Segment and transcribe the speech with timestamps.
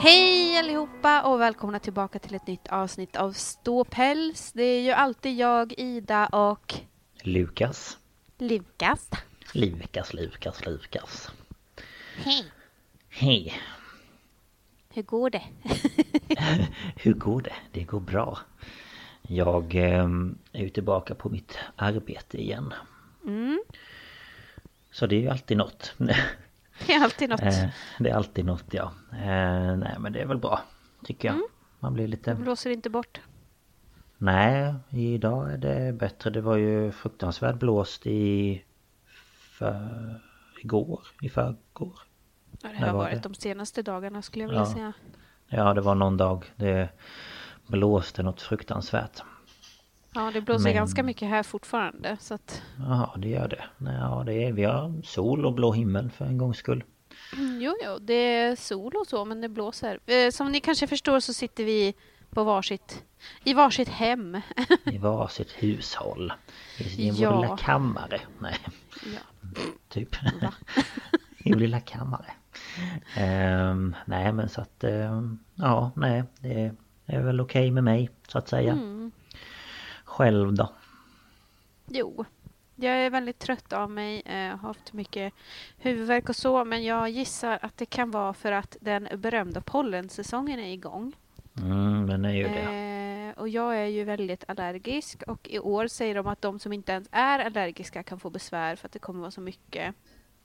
[0.00, 4.52] Hej allihopa och välkomna tillbaka till ett nytt avsnitt av Ståpäls.
[4.52, 6.74] Det är ju alltid jag, Ida och
[7.22, 7.98] Lukas.
[8.38, 9.10] Lukas.
[9.54, 11.32] Lukas, Lukas, Lukas.
[12.16, 12.44] Hej.
[13.08, 13.54] Hej.
[14.88, 15.42] Hur går det?
[16.96, 17.54] Hur går det?
[17.72, 18.38] Det går bra.
[19.22, 20.08] Jag eh,
[20.52, 22.74] är ju tillbaka på mitt arbete igen.
[23.26, 23.62] Mm.
[24.90, 25.94] Så det är ju alltid något.
[26.86, 27.42] Det är alltid något.
[27.42, 27.64] Eh,
[27.98, 28.92] det är alltid något ja.
[29.12, 30.60] Eh, nej men det är väl bra.
[31.04, 31.34] Tycker jag.
[31.34, 31.48] Mm.
[31.80, 32.34] Man blir lite...
[32.34, 33.20] Blåser inte bort.
[34.18, 36.30] Nej, idag är det bättre.
[36.30, 38.62] Det var ju fruktansvärt blåst i...
[39.58, 40.20] För...
[40.62, 41.00] Igår?
[41.22, 41.98] I förrgår?
[42.62, 43.28] Ja, det har var varit det?
[43.28, 44.72] de senaste dagarna skulle jag vilja Ja.
[44.74, 44.92] säga.
[45.46, 46.44] Ja, det var någon dag.
[46.56, 46.88] Det
[47.66, 49.22] blåste något fruktansvärt.
[50.18, 52.62] Ja, det blåser Men- ganska mycket här fortfarande så att...
[52.78, 53.64] Jaha, det gör det.
[53.78, 56.84] Ja, det är, vi har sol och blå himmel för en gångs skull.
[57.36, 59.98] Mm, Jo, jo, det är sol och så men det blåser.
[60.06, 61.94] Eh, Som ni kanske förstår så sitter vi
[62.30, 63.04] på varsitt...
[63.44, 64.40] I varsitt hem.
[64.84, 66.32] I varsitt hushåll.
[66.78, 67.40] I, i vår Ja.
[67.42, 68.20] lilla kammare.
[68.38, 68.56] Nej,
[69.14, 69.20] ja.
[69.88, 70.16] typ.
[71.38, 72.26] I vår lilla kammare.
[73.16, 74.84] Ehm, nej, men så att...
[74.84, 76.22] ehm, ja, nej.
[76.40, 76.72] Det
[77.06, 78.72] är väl okej med mig, så att säga.
[78.72, 79.10] Mm.
[80.18, 80.68] Själv då?
[81.86, 82.24] Jo,
[82.76, 84.22] jag är väldigt trött av mig.
[84.24, 85.32] eh, har haft mycket
[85.76, 86.64] huvudvärk och så.
[86.64, 91.12] Men jag gissar att det kan vara för att den berömda pollensäsongen är igång.
[91.58, 93.30] Mm, men är ju det.
[93.30, 95.22] Eh, och jag är ju väldigt allergisk.
[95.22, 98.76] Och i år säger de att de som inte ens är allergiska kan få besvär
[98.76, 99.94] för att det kommer vara så mycket.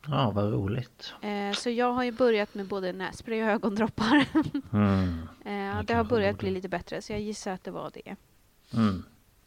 [0.08, 1.14] Ja, vad roligt.
[1.22, 4.26] Eh, så jag har ju börjat med både nässpray och ögondroppar.
[4.74, 8.16] Mm, eh, det har börjat bli lite bättre så jag gissar att det var det.
[8.74, 9.04] mm.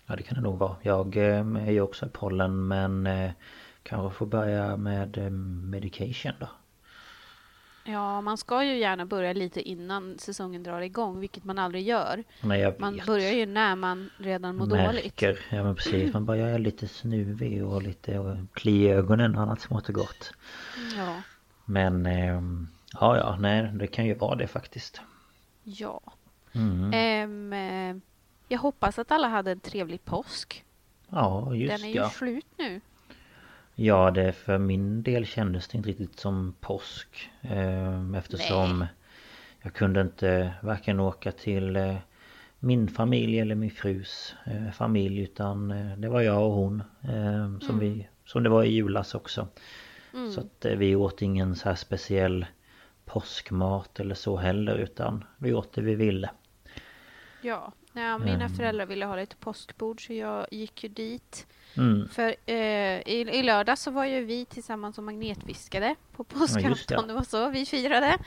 [0.06, 0.76] Ja, det kan det nog vara.
[0.82, 3.30] Jag eh, är ju också i pollen, men eh,
[3.82, 6.48] kanske får börja med eh, medication då.
[7.88, 12.24] Ja, man ska ju gärna börja lite innan säsongen drar igång, vilket man aldrig gör.
[12.40, 15.04] Nej, jag Man börjar ju när man redan mår dåligt.
[15.04, 15.38] Märker.
[15.50, 19.60] Ja men precis, man börjar lite snuvig och lite och kli i ögonen och annat
[19.60, 20.32] smått och gott.
[20.96, 21.22] Ja.
[21.64, 22.68] Men ehm,
[23.00, 25.00] ja ja, nej det kan ju vara det faktiskt.
[25.62, 26.00] ja.
[26.52, 26.90] Mm.
[26.94, 28.02] Ehm, eh,
[28.48, 30.64] jag hoppas att alla hade en trevlig påsk.
[31.08, 32.10] Ja just Den är ju ja.
[32.10, 32.80] slut nu.
[33.74, 37.30] Ja det för min del kändes det inte riktigt som påsk.
[37.42, 38.88] ehm, eftersom Nej.
[39.62, 41.96] jag kunde inte varken åka till eh,
[42.58, 47.58] min familj eller min frus eh, familj utan eh, det var jag och hon eh,
[47.66, 49.48] som, vi, som det var i julas också.
[50.14, 50.30] Mm.
[50.30, 52.46] Så att eh, vi åt ingen så här speciell
[53.04, 56.30] påskmat eller så heller utan vi åt det vi ville.
[57.42, 57.72] Ja,
[58.02, 58.54] ja mina Ehm.
[58.54, 61.46] föräldrar ville ha lite påskbord så jag gick ju dit.
[61.76, 62.08] Mm.
[62.08, 62.54] För eh,
[63.08, 66.70] i, i lördag så var ju vi tillsammans och magnetfiskade på påskafton.
[66.70, 67.04] just det.
[67.06, 68.18] det var så vi firade.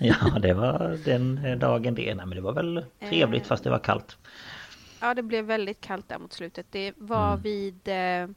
[0.00, 2.14] Ja det var den eh, dagen det.
[2.14, 3.48] Nej men det var väl trevligt Eh.
[3.48, 4.18] fast det var kallt.
[5.00, 6.66] Ja, det blev väldigt kallt där mot slutet.
[6.70, 7.42] Det var Mm.
[7.42, 7.88] vid...
[7.88, 8.28] Eh,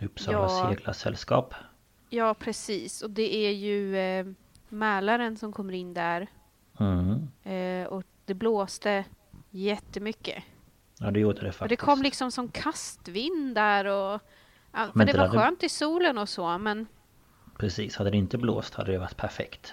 [0.00, 0.68] Uppsala Ja.
[0.70, 1.54] seglarsällskap.
[2.10, 3.02] ja, precis.
[3.02, 4.26] Och det är ju eh,
[4.68, 6.26] Mälaren som kommer in där
[6.80, 7.28] Mm.
[7.44, 9.04] Eh, och det blåste
[9.58, 10.44] jättemycket.
[11.00, 11.80] Ja, det gjorde det Och faktiskt.
[11.80, 14.20] det kom liksom som kastvind där och...
[14.72, 16.86] Ja, för det var där- skönt i solen och så men
[17.58, 19.72] Precis, hade det inte blåst hade det varit perfekt.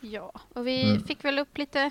[0.00, 0.32] ja.
[0.48, 1.02] Och vi Mm.
[1.04, 1.90] fick väl upp lite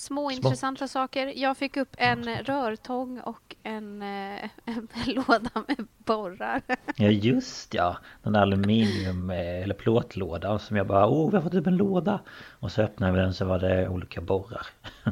[0.00, 1.32] små intressanta saker.
[1.36, 6.62] Jag fick upp en rörtång och en, eh, en låda med borrar.
[6.96, 11.54] Ja just ja, den aluminium eh, eller plåtlådan som jag bara åh vi har fått
[11.54, 12.20] upp en låda.
[12.60, 14.66] Och så öppnade vi den så var det olika borrar.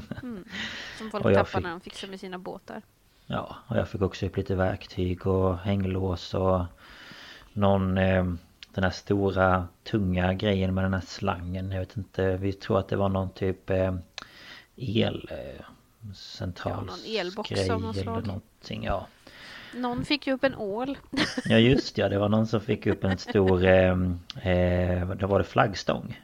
[0.99, 2.83] Som folk tappar fick- när de fixar med sina båtar.
[3.27, 6.65] Ja, och jag fick också upp lite verktyg och hänglås och
[7.53, 8.25] någon eh,
[8.75, 11.71] den här stora tunga grejen med den här slangen.
[11.71, 13.95] Jag vet inte, vi tror att det var någon typ eh,
[14.79, 15.65] el eh,
[16.65, 18.27] Ja, någon grej av något eller slag.
[18.27, 18.85] någonting.
[18.85, 19.07] Ja.
[19.75, 20.99] Någon fick ju upp en ål.
[21.45, 23.91] ja just ja, det var någon som fick upp en stor, eh,
[24.43, 26.21] eh, det var det flaggstång.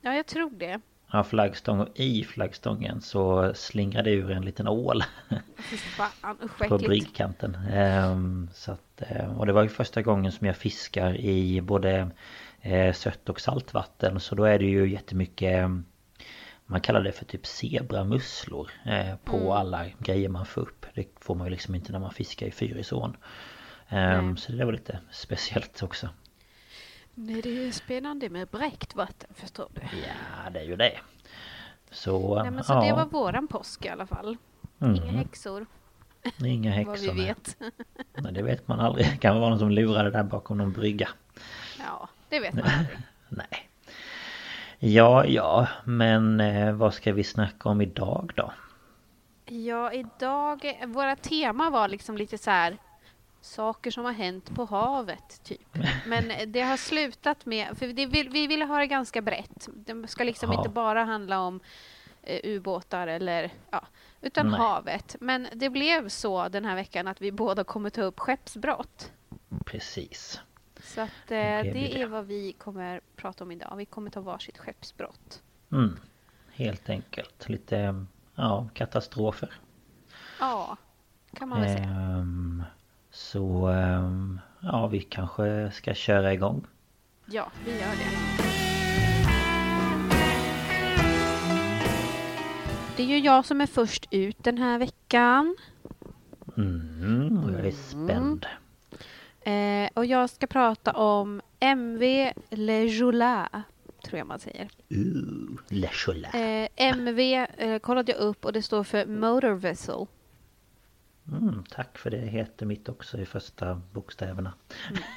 [0.00, 0.80] Ja, jag tror det.
[1.12, 5.04] Ja, flaggstång och i flaggstången så slingrade ur en liten ål.
[5.96, 6.36] Fan,
[6.68, 7.54] på bryggkanten.
[7.54, 12.10] Ehm, så att, eh, och det var ju första gången som jag fiskar i både
[12.60, 14.20] eh, sött och saltvatten.
[14.20, 15.68] Så då är det ju jättemycket eh,
[16.72, 19.50] man kallar det för typ zebramusslor eh, på Mm.
[19.50, 20.86] alla grejer man får upp.
[20.94, 23.16] Det får man ju liksom inte när man fiskar i Fyrisån.
[23.88, 24.36] Ehm, Nej.
[24.36, 26.08] så det var lite speciellt också.
[27.14, 29.80] Nej, det är spännande med bräckt vatten, förstår du.
[29.82, 30.98] Ja, det är ju det.
[31.90, 34.36] Så, Nej, men så ja, det var våran påsk i alla fall.
[34.80, 35.66] mm, Inga häxor,
[36.44, 37.12] inga vad häxor.
[37.14, 37.26] vi nej.
[37.26, 37.56] vet.
[38.14, 39.06] Nej, det vet man aldrig.
[39.10, 41.08] Det kan vara någon som lurade där bakom någon brygga.
[41.78, 42.98] Ja, det vet man aldrig.
[43.28, 43.68] Nej.
[44.84, 48.52] Ja, ja, men eh, vad ska vi snacka om idag då?
[49.46, 50.80] Ja, idag...
[50.86, 52.76] Våra tema var liksom lite så här...
[53.40, 55.78] Saker som har hänt på havet, typ.
[56.06, 57.78] Men det har slutat med...
[57.78, 59.68] För det vill, vi ville ha det ganska brett.
[59.74, 60.58] Det ska liksom Ja.
[60.58, 61.60] inte bara handla om
[62.22, 63.50] eh, ubåtar eller...
[63.70, 63.86] Ja,
[64.20, 64.60] utan Nej.
[64.60, 65.16] havet.
[65.20, 69.12] Men det blev så den här veckan att vi båda kommer ta upp skeppsbrott.
[69.66, 70.40] Precis.
[70.94, 72.00] Så att eh, det det.
[72.02, 73.76] är vad vi kommer prata om idag.
[73.76, 75.42] Vi kommer ta varsitt skeppsbrott.
[75.72, 75.96] Mm.
[76.52, 77.48] Helt enkelt.
[77.48, 78.04] Lite
[78.34, 79.52] ja, katastrofer.
[80.40, 80.76] Ja,
[81.34, 81.88] kan man väl säga.
[81.88, 82.62] Ehm,
[83.10, 86.66] så ehm, ja, vi kanske ska köra igång.
[87.26, 88.42] Ja, vi gör det.
[92.96, 95.56] Det är ju jag som är först ut den här veckan.
[96.56, 98.46] Mm, jag är spänd.
[99.44, 103.64] Eh, och jag ska prata om MV Le Joula,
[104.04, 104.68] tror jag man säger.
[104.92, 106.34] Uh, Le Cholat.
[106.34, 110.06] Eh, MV eh, kollade jag upp och det står för Motor Vessel.
[111.28, 114.54] Mm, tack för det heter mitt också i första bokstäverna.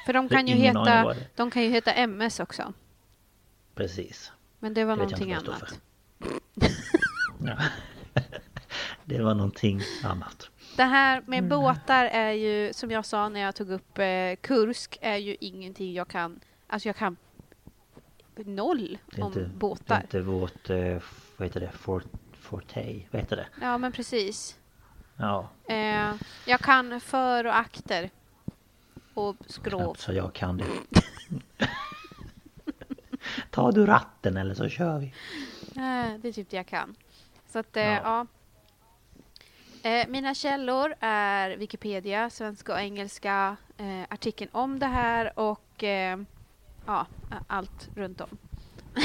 [0.05, 2.73] För de kan ju heta, de kan ju heta MS också.
[3.75, 4.31] Precis.
[4.59, 5.79] Men det var Det någonting annat.
[9.05, 10.49] Det var någonting annat.
[10.75, 11.49] Det här med Mm.
[11.49, 15.93] båtar är ju, som jag sa när jag tog upp eh, Kursk, är ju ingenting
[15.93, 16.39] jag kan...
[16.67, 17.17] Alltså jag kan
[18.35, 19.95] noll Det om inte, det båtar.
[19.97, 20.97] är inte vårt, eh,
[21.37, 22.03] vad heter det, fort,
[22.39, 23.47] forte, vad heter det?
[23.61, 24.57] Ja, men precis.
[25.17, 26.13] Ja, Eh,
[26.45, 28.09] jag kan för och akter.
[29.13, 29.79] Och skrov.
[29.79, 30.65] knappt så jag kan det.
[33.51, 35.05] Ta du ratten eller så kör vi.
[35.75, 36.95] Eh, det är typ det jag kan.
[37.47, 37.99] Så att, eh, Ja.
[38.03, 38.25] ja.
[39.85, 46.19] Eh, mina källor är Wikipedia, svenska och engelska, eh, artikeln om det här och eh,
[46.85, 47.07] ja,
[47.47, 48.37] allt runt om.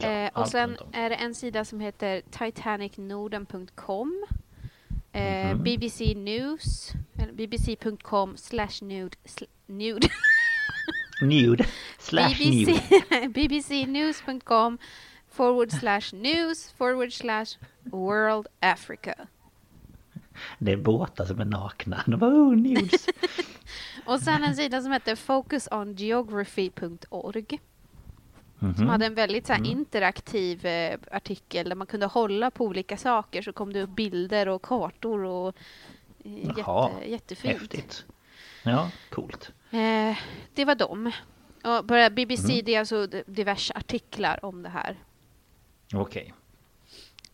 [0.00, 4.26] Ja, eh, och sen är det en sida som heter titanicnorden.com
[5.12, 5.62] eh, Mhm.
[5.62, 6.92] BBC News,
[7.32, 10.08] bbc.com slash nude, sl- nude.
[11.22, 11.64] Nude
[11.98, 12.72] slash BBC,
[13.10, 13.28] nude.
[13.34, 14.78] bbcnews.com
[15.28, 19.14] forward slash news forward slash world Africa.
[20.58, 22.02] Det är båtar som är nakna.
[22.06, 23.06] De bara oh nudes.
[24.06, 27.60] Och sen en sida som heter focusongeography.org
[28.58, 28.88] som Mhm.
[28.88, 29.70] hade en väldigt så här, Mm.
[29.70, 34.48] interaktiv eh, artikel där man kunde hålla på olika saker så kom det upp bilder
[34.48, 35.56] och kartor och
[36.24, 37.60] eh, Jaha, jätte, jättefint.
[37.60, 38.04] Häftigt.
[38.62, 39.52] Ja, coolt.
[39.70, 40.16] Eh,
[40.54, 41.12] det var dem.
[41.64, 42.64] Och på BBC Mm.
[42.64, 44.96] det är alltså diverse artiklar om det här.
[45.94, 46.34] Okej.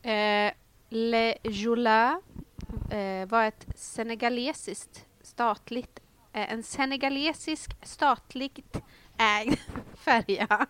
[0.03, 0.53] Eh,
[0.89, 2.19] Le Joula eh,
[3.29, 6.01] var ett senegalesiskt statligt,
[6.33, 8.77] eh, en senegalesisk statligt
[9.19, 9.59] ägd
[10.05, 10.67] färja.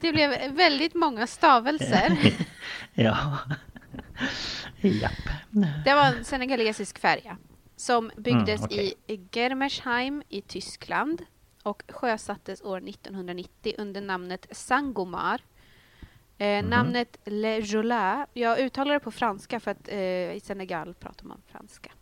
[0.00, 2.18] Det blev väldigt många stavelser.
[2.94, 3.38] Ja.
[4.80, 5.12] Japp.
[5.84, 7.36] Det var en senegalesisk färja
[7.76, 8.94] som byggdes Mm, okej.
[9.06, 11.22] i Germersheim i Tyskland
[11.62, 15.40] och sjösattes år 1990 under namnet Sangomar.
[16.38, 21.26] Eh, Namnet Le Jola, jag uttalar det på franska för att eh, i Senegal pratar
[21.26, 21.92] man franska.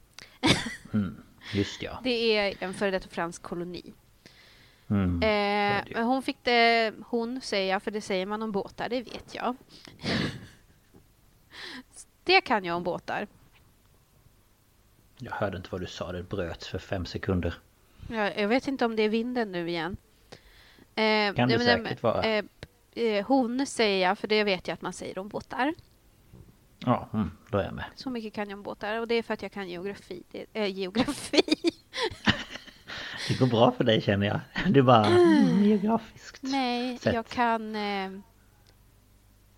[0.92, 1.22] Mm,
[1.54, 2.00] just ja.
[2.04, 3.92] Det är en före detta fransk koloni.
[4.90, 5.22] Mm.
[5.22, 9.34] Eh, hon fick det, hon säger jag, för det säger man om båtar, det vet
[9.34, 9.56] jag.
[12.24, 13.26] det kan jag om båtar.
[15.18, 17.54] Jag hörde inte vad du sa, det bröts för fem sekunder.
[18.10, 19.96] Jag, jag vet inte om det är vinden nu igen.
[20.94, 22.22] Eh, Kan det nej, men, säkert vara.
[22.22, 22.44] Eh,
[22.96, 25.74] eh, hon säger jag, för det vet jag att man säger om båtar.
[26.78, 27.84] Ja, mm, då är jag med.
[27.94, 30.22] Så mycket kan jag om båtar och det är för att jag kan geografi.
[30.30, 31.42] Det, äh, geografi.
[33.28, 34.40] Det går bra för dig känner jag.
[34.72, 36.42] Du bara mm, geografiskt.
[36.42, 37.14] Nej, Sätt.
[37.14, 37.76] jag kan...
[37.76, 38.10] Eh...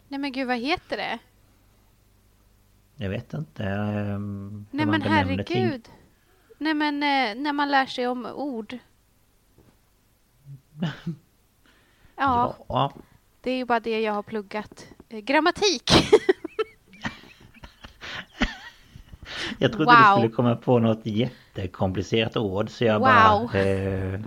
[0.09, 1.19] Nej men gud, vad heter det?
[2.97, 3.63] Jag vet inte.
[3.65, 4.19] hur
[4.71, 5.57] Nej men benämner ting.
[5.57, 5.89] herregud.
[6.59, 8.79] Nej men eh, när man lär sig om ord.
[12.17, 12.93] Ja, Ja,
[13.49, 14.87] det är ju bara det jag har pluggat.
[15.09, 15.91] Eh, grammatik.
[19.59, 19.95] jag trodde Wow.
[20.17, 23.49] du skulle komma på något jättekomplicerat ord så jag Wow.
[23.53, 23.61] bara...
[23.61, 24.21] Eh,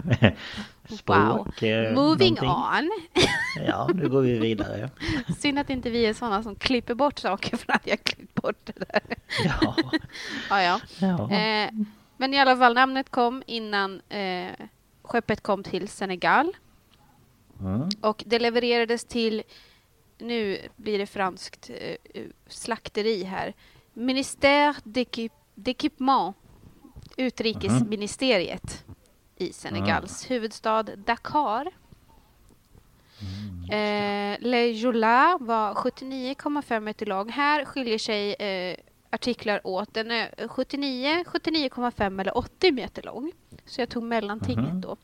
[0.90, 1.64] språk...
[1.64, 2.50] eh, Moving någonting.
[2.50, 2.92] on.
[3.68, 4.90] Ja, nu går vi vidare.
[5.40, 8.60] Synd att inte vi är sådana som klipper bort saker för att jag klippt bort
[8.64, 9.02] det där.
[9.44, 9.76] Ja,
[10.50, 10.80] Ja, ja.
[11.00, 11.32] ja.
[11.36, 11.70] Eh,
[12.18, 14.52] men i alla fall, namnet kom innan eh,
[15.04, 16.52] skeppet kom till Senegal.
[17.62, 17.90] Mm.
[18.02, 19.44] Och det levererades till,
[20.18, 23.54] nu blir det franskt eh, eh, slakteri här,
[23.94, 26.34] Ministère d'équipe- d'équipement,
[27.18, 28.86] utrikesministeriet
[29.38, 31.68] i Senegals huvudstad Dakar.
[33.72, 37.30] Eh, Le Jola var 79,5 meter lång.
[37.30, 38.78] Här skiljer sig eh,
[39.10, 39.94] artiklar åt.
[39.94, 43.32] Den är 79, 79,5 eller 80 meter lång.
[43.66, 44.82] Så jag tog mellantinget Mhm.
[44.82, 44.98] då.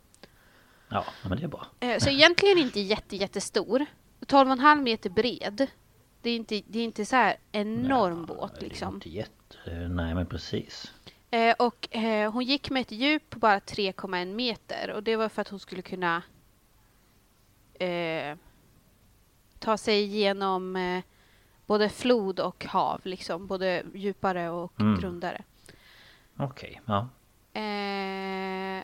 [0.90, 1.66] Ja, men det är bra.
[1.80, 3.86] Eh, Så egentligen inte jätte, jättestor.
[4.20, 5.68] 12,5 meter bred.
[6.22, 8.94] Det är inte, det är inte så här enorm båt Det är liksom.
[8.96, 9.88] Inte jätte...
[9.90, 10.94] Nej, men precis.
[11.32, 15.30] Eh, och eh, hon gick med ett djup på bara 3,1 meter och det var
[15.30, 16.22] för att hon skulle kunna
[17.74, 18.38] eh,
[19.60, 21.04] ta sig igenom eh,
[21.66, 23.48] både flod och hav, liksom.
[23.48, 25.00] Både djupare och Mm.
[25.00, 25.44] grundare.
[26.38, 27.08] Okej, ja.
[27.54, 28.84] Eh,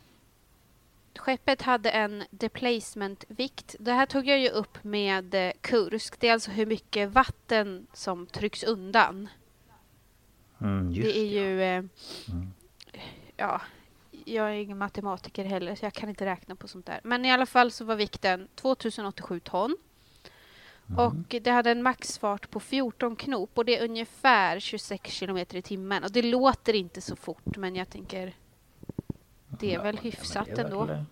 [1.23, 3.75] skeppet hade en displacement-vikt.
[3.79, 6.19] Det här tog jag ju upp med eh, Kursk.
[6.19, 9.29] Det är alltså hur mycket vatten som trycks undan.
[10.61, 11.41] Mm, det är ja.
[11.41, 11.63] ju...
[11.63, 11.83] Eh,
[12.29, 12.53] Mm.
[13.37, 13.61] Ja,
[14.25, 16.99] jag är ingen matematiker heller så jag kan inte räkna på sånt där.
[17.03, 19.77] Men i alla fall så var vikten 2087 ton.
[20.89, 20.99] Mm.
[20.99, 25.61] Och det hade en maxfart på 14 knop och det är ungefär 26 kilometer i
[25.61, 26.03] timmen.
[26.03, 28.33] Och det låter inte så fort men jag tänker
[29.59, 31.05] det är väl Ja, hyfsat det är väl ändå.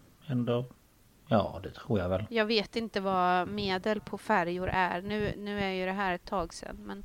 [1.27, 2.25] Ja, det tror jag väl.
[2.29, 5.01] Jag vet inte vad medel på färjor är.
[5.01, 7.03] Nu, nu är ju det här ett tag sedan men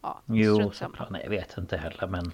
[0.00, 1.10] ja, Jo, såklart.
[1.10, 2.32] Nej, jag vet inte heller men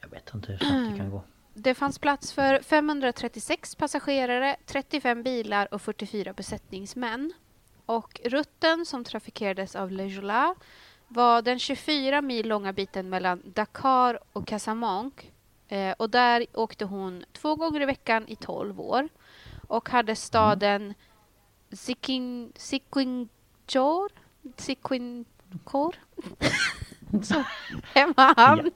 [0.00, 1.22] jag vet inte hur snabbt det kan gå.
[1.58, 7.32] Det fanns plats för 536 passagerare, 35 bilar och 44 besättningsmän.
[7.86, 10.54] Och rutten som trafikerades av Le Jola
[11.08, 15.26] var den 24 mil långa biten mellan Dakar och Casamance.
[15.68, 19.08] Eh, och där åkte hon två gånger i veckan i 12 år.
[19.66, 20.94] Och hade staden
[21.72, 24.12] Sikin, Siquinjor?
[24.56, 25.96] Siquincor?
[27.22, 27.44] som
[27.94, 28.70] hemmahamn.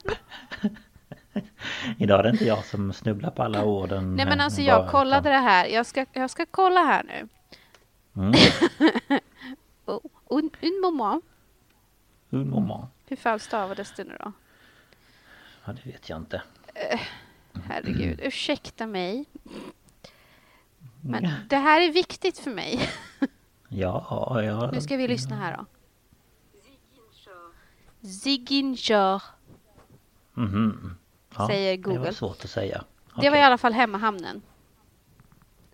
[1.97, 4.15] Idag är det inte jag som snubblar på alla orden.
[4.15, 5.65] Nej men eh, alltså jag kollade utan- det här.
[5.65, 7.27] Jag ska, jag ska kolla här nu.
[8.15, 8.33] Mm.
[9.85, 11.25] Oh, un, un moment.
[12.29, 12.85] Un moment.
[13.07, 14.31] Hur fan stavades det nu då?
[15.65, 16.41] Ja, det vet jag inte.
[17.63, 19.25] Herregud, ursäkta mig.
[21.01, 21.47] Men Mm.
[21.49, 22.89] det här är viktigt för mig.
[23.73, 24.71] Ja, ja.
[24.71, 25.65] Nu ska vi lyssna här då.
[28.07, 29.21] Ziguinchor.
[30.33, 30.95] Mhm.
[31.37, 32.13] Ja, säger Det var Google.
[32.13, 32.83] svårt att säga.
[33.21, 34.41] Det var i alla fall hemmahamnen.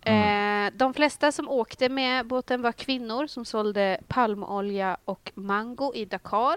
[0.01, 0.67] Mm.
[0.67, 6.05] Eh, de flesta som åkte med båten var kvinnor som sålde palmolja och mango i
[6.05, 6.55] Dakar.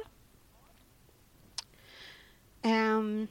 [2.63, 3.27] Ehm,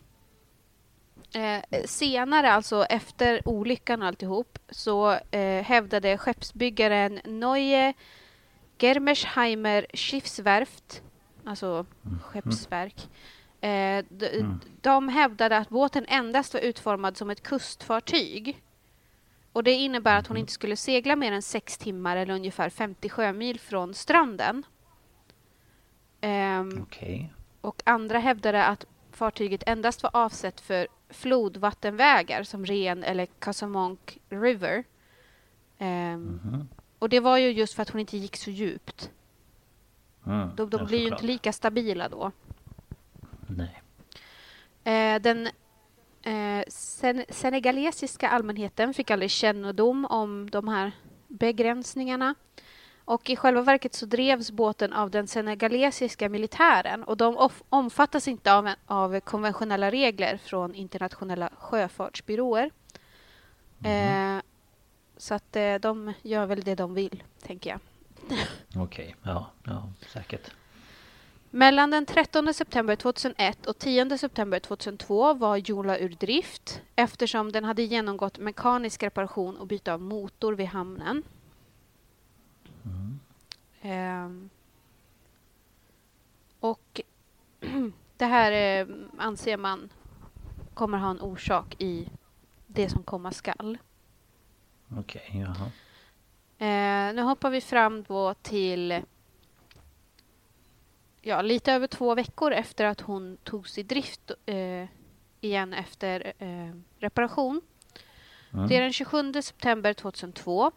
[1.33, 7.93] eh, senare, alltså efter olyckan och alltihop, så eh, hävdade skeppsbyggaren Neue
[8.79, 11.01] Germersheimer Schiffswerft,
[11.45, 11.85] alltså
[12.23, 13.09] skeppsverk,
[13.61, 14.59] eh, d- Mm.
[14.81, 18.63] de hävdade att båten endast var utformad som ett kustfartyg.
[19.53, 23.09] Och det innebär att hon inte skulle segla mer än sex timmar eller ungefär 50
[23.09, 24.63] sjömil från stranden.
[26.21, 27.33] Ehm, Okej.
[27.61, 28.85] och andra hävdade att
[29.19, 34.83] fartyget endast var avsett för flodvattenvägar som Ren eller Casamance River.
[35.77, 36.67] Ehm, Mhm.
[36.99, 39.11] Och det var ju just för att hon inte gick så djupt.
[40.25, 42.31] Mm, De, de blir ju inte lika stabila då.
[43.47, 43.81] Nej.
[44.83, 45.47] Eh, den
[46.23, 50.91] eh, sen, senegalesiska allmänheten fick aldrig kännedom om de här
[51.27, 52.35] begränsningarna.
[53.09, 58.53] Och i själva verket så drevs båten av den senegalesiska militären och de omfattas inte
[58.53, 62.71] av, en, av konventionella regler från internationella sjöfartsbyråer.
[63.83, 64.41] Eh,
[65.17, 67.79] så att eh, de gör väl det de vill, tänker jag.
[68.83, 70.51] Okej, ja, ja, säkert.
[71.49, 77.63] Mellan den 13 september 2001 och 10 september 2002 var Jola ur drift eftersom den
[77.63, 81.23] hade genomgått mekanisk reparation och byte av motor vid hamnen.
[83.81, 84.49] Ehm.
[86.59, 87.01] och
[88.17, 89.89] det här eh, anser man
[90.73, 92.09] kommer ha en orsak i
[92.67, 93.77] det som komma skall.
[94.97, 95.71] Okej, jaha.
[96.57, 99.01] Eh, nu hoppar vi fram då till
[101.21, 104.87] ja, lite över två veckor efter att hon togs i drift eh,
[105.41, 107.61] igen efter eh, reparation.
[108.53, 108.67] Mm.
[108.67, 110.71] Det är den 27 september 2002.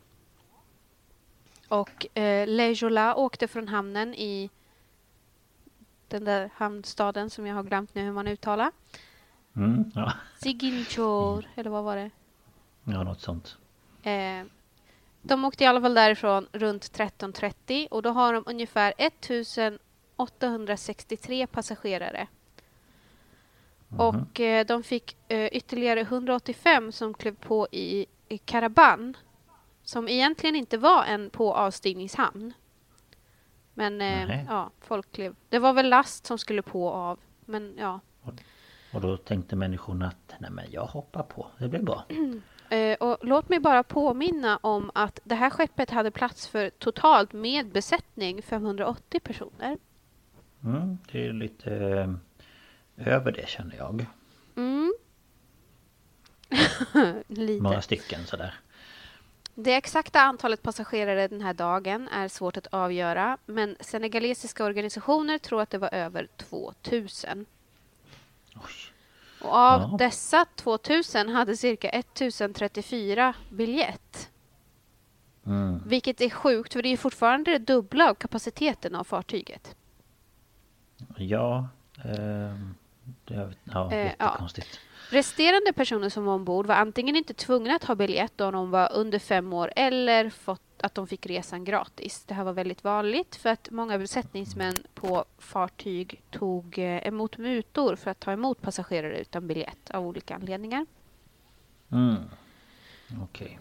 [1.72, 4.50] Och eh, Lejola åkte från hamnen i
[6.08, 8.72] den där hamnstaden som jag har glömt nu hur man uttalar.
[9.56, 10.12] Mm, ja.
[10.38, 12.10] Ziguinchor, eller vad var det?
[12.84, 13.56] ja, något sånt.
[14.02, 14.44] Eh,
[15.22, 22.26] de åkte i alla fall därifrån runt 13.30 och då har de ungefär 1863 passagerare.
[23.98, 29.16] Och eh, de fick eh, ytterligare 185 som klev på i, i Caraban
[29.92, 32.52] som egentligen inte var en på avstigningshamn.
[33.74, 35.34] Men eh, ja, folk klev.
[35.48, 37.18] Det var väl last som skulle på och av.
[37.44, 38.00] Men ja,
[38.92, 42.04] Och då tänkte människorna att nej men jag hoppar på, det blir bra.
[42.68, 47.32] Eh, och låt mig bara påminna om att det här skeppet hade plats för totalt
[47.32, 49.78] med besättning 580 personer.
[50.64, 51.74] Mm, det är lite
[52.96, 54.06] eh, över det känner jag.
[54.56, 54.94] Mm.
[57.62, 58.54] Några stycken sådär.
[59.54, 65.60] Det exakta antalet passagerare den här dagen är svårt att avgöra men senegalesiska organisationer tror
[65.62, 67.46] att det var över 2000.
[68.54, 68.60] Oj.
[69.40, 69.96] Och av Ja.
[69.98, 74.30] dessa 2000 hade cirka 1034 biljett.
[75.46, 75.82] Mm.
[75.86, 79.76] Vilket är sjukt för det är fortfarande det dubbla av kapaciteten av fartyget.
[81.16, 81.68] Ja,
[82.04, 82.74] ehm,
[83.24, 84.48] det är ja, Eh, lite ja.
[85.12, 88.92] Resterande personer som var ombord var antingen inte tvungna att ha biljett då de var
[88.92, 92.24] under fem år eller fått att de fick resan gratis.
[92.24, 97.96] Det här var väldigt vanligt för att många besättningsmän på fartyg tog eh, emot mutor
[97.96, 100.86] för att ta emot passagerare utan biljett av olika anledningar.
[101.92, 102.14] Mm.
[103.22, 103.58] Okej.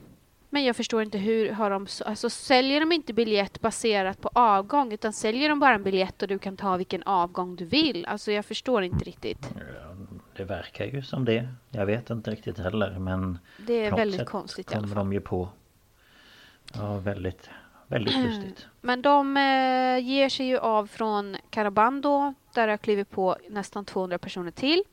[0.50, 1.88] Men jag förstår inte hur har de...
[1.88, 6.22] så- Alltså säljer de inte biljett baserat på avgång utan säljer de bara en biljett
[6.22, 8.06] och du kan ta vilken avgång du vill.
[8.06, 9.50] Alltså jag förstår inte riktigt.
[9.56, 9.91] Ja,
[10.42, 11.48] Det verkar ju som det.
[11.70, 15.06] Jag vet inte riktigt heller men Det är väldigt konstigt i alla kommer fall.
[15.06, 15.50] de ju på.
[16.74, 17.50] Ja, väldigt,
[17.88, 18.68] väldigt lustigt.
[18.82, 23.86] Men de eh, ger sig ju av från Carabando där det har klivit på nästan
[23.86, 24.84] 200 personer till.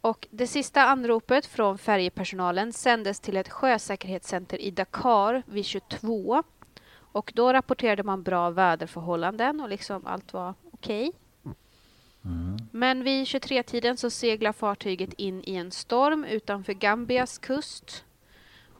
[0.00, 6.42] Och det sista anropet från färjepersonalen sändes till ett sjösäkerhetscenter i Dakar vid 22.
[6.98, 11.12] Och då rapporterade man bra väderförhållanden och liksom allt var okej.
[12.70, 18.04] Men vid 23-tiden så seglar fartyget in i en storm utanför Gambias kust.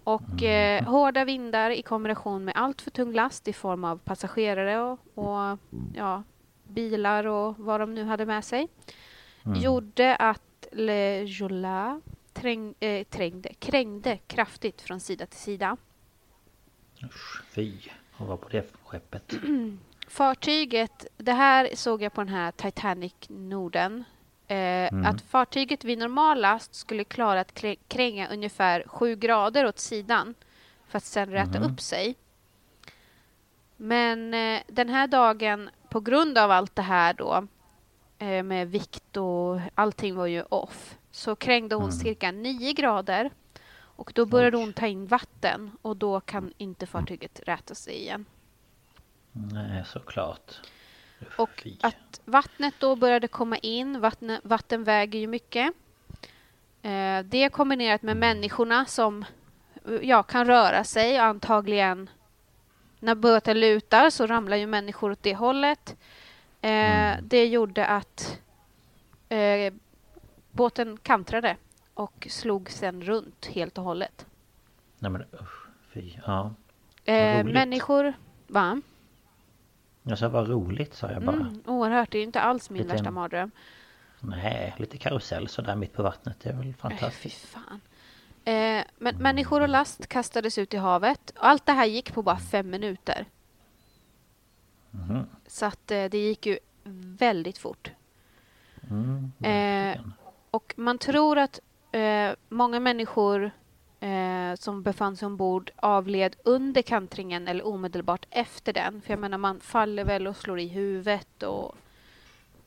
[0.05, 4.81] Och eh, hårda vindar i kombination med allt för tung last i form av passagerare
[4.81, 5.59] och, och
[5.95, 6.23] ja,
[6.65, 8.69] bilar och vad de nu hade med sig
[9.57, 12.01] gjorde att Le Jola
[12.33, 15.77] träng, eh, trängde, krängde kraftigt från sida till sida.
[17.05, 17.73] Usch, fy.
[18.17, 19.35] Att vara på det skeppet.
[20.09, 24.05] Fartyget, det här såg jag på den här Titanic Norden.
[24.49, 29.79] Eh, Att fartyget vid normal last skulle klara att krä- kränga ungefär 7 grader åt
[29.79, 30.35] sidan
[30.89, 32.15] för att sen räta upp sig.
[33.77, 37.47] Men eh, den här dagen, på grund av allt det här då
[38.19, 43.31] eh, med vikt och allting var ju off, så krängde hon cirka 9 grader.
[43.81, 48.25] Och då började hon ta in vatten och då kan inte fartyget räta sig igen.
[49.33, 50.53] Nej, såklart.
[51.37, 55.73] Och att vattnet då började komma in, vatten, vatten väger ju mycket.
[56.83, 59.25] Eh, det kombinerat med människorna som
[60.03, 62.11] ja, kan röra sig och antagligen
[63.01, 65.97] när båten lutar så ramlar ju människor åt det hållet.
[66.61, 68.41] Eh, Det gjorde att
[69.29, 69.73] eh,
[70.51, 71.57] båten kantrade
[71.95, 74.27] och slog sen runt helt och hållet.
[74.99, 76.13] Nej men usch, fy.
[76.27, 76.55] Ja.
[77.05, 78.13] Eh, människor,
[78.47, 78.81] va?
[80.09, 81.37] Jag sa vad roligt sa jag bara.
[81.37, 83.51] Mm, oerhört, det är inte alls min Lite- värsta mardröm.
[84.21, 86.41] Nej, lite karusell sådär mitt på vattnet.
[86.41, 87.45] Det är väl Äh, fy fantastiskt.
[87.45, 87.81] fan.
[88.45, 91.33] Eh, men människor och last kastades ut i havet.
[91.37, 93.25] Allt det här gick på bara fem minuter.
[94.91, 95.27] Mhm.
[95.47, 96.59] Så att eh, det gick ju
[97.19, 97.91] väldigt fort.
[98.91, 100.01] Mm, Eh,
[100.51, 101.61] och man tror att
[101.93, 103.51] eh, många människor
[104.01, 109.01] eh, som befann sig ombord avled under kantringen eller omedelbart efter den.
[109.01, 111.43] För jag menar, man faller väl och slår i huvudet.
[111.43, 111.75] Och...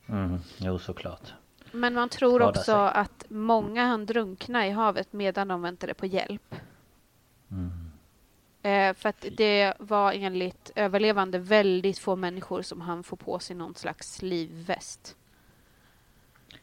[0.06, 1.34] Mm, jo såklart.
[1.72, 2.74] Men man tror Skadar också sig.
[2.74, 6.54] att många hann drunkna i havet medan de väntade på hjälp.
[7.50, 7.92] Mm.
[8.62, 13.56] Eh, för att det var enligt överlevande väldigt få människor som hann få på sig
[13.56, 15.16] någon slags livväst.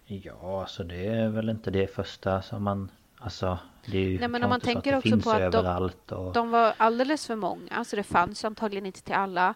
[0.06, 2.92] Ja, alltså det är väl inte det första som man...
[3.20, 6.34] Alltså, det är ju Nej, men om man tänker det också på att de- och...
[6.34, 9.54] De var alldeles för många, så det fanns antagligen inte till alla.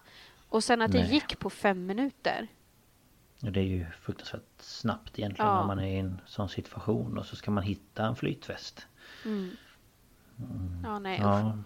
[0.48, 1.12] Och sen att det Nej.
[1.14, 2.48] gick på fem minuter.
[3.40, 5.60] Det är ju fruktansvärt snabbt egentligen Ja.
[5.60, 8.86] när man är i en sån situation och så ska man hitta en flytväst.
[10.82, 11.18] Ja, nej.
[11.22, 11.58] Ja,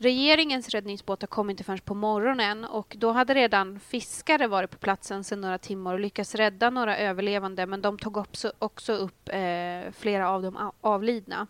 [0.00, 5.24] Regeringens räddningsbåtar kom inte förrän på morgonen och då hade redan fiskare varit på platsen
[5.24, 9.92] sedan några timmar och lyckats rädda några överlevande men de tog också, också upp eh,
[9.92, 11.46] flera av de avlidna.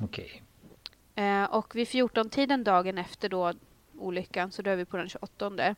[0.00, 0.42] okej.
[1.14, 3.52] Eh, och vid 14-tiden dagen efter då
[3.98, 5.74] olyckan, så då är vi på den 28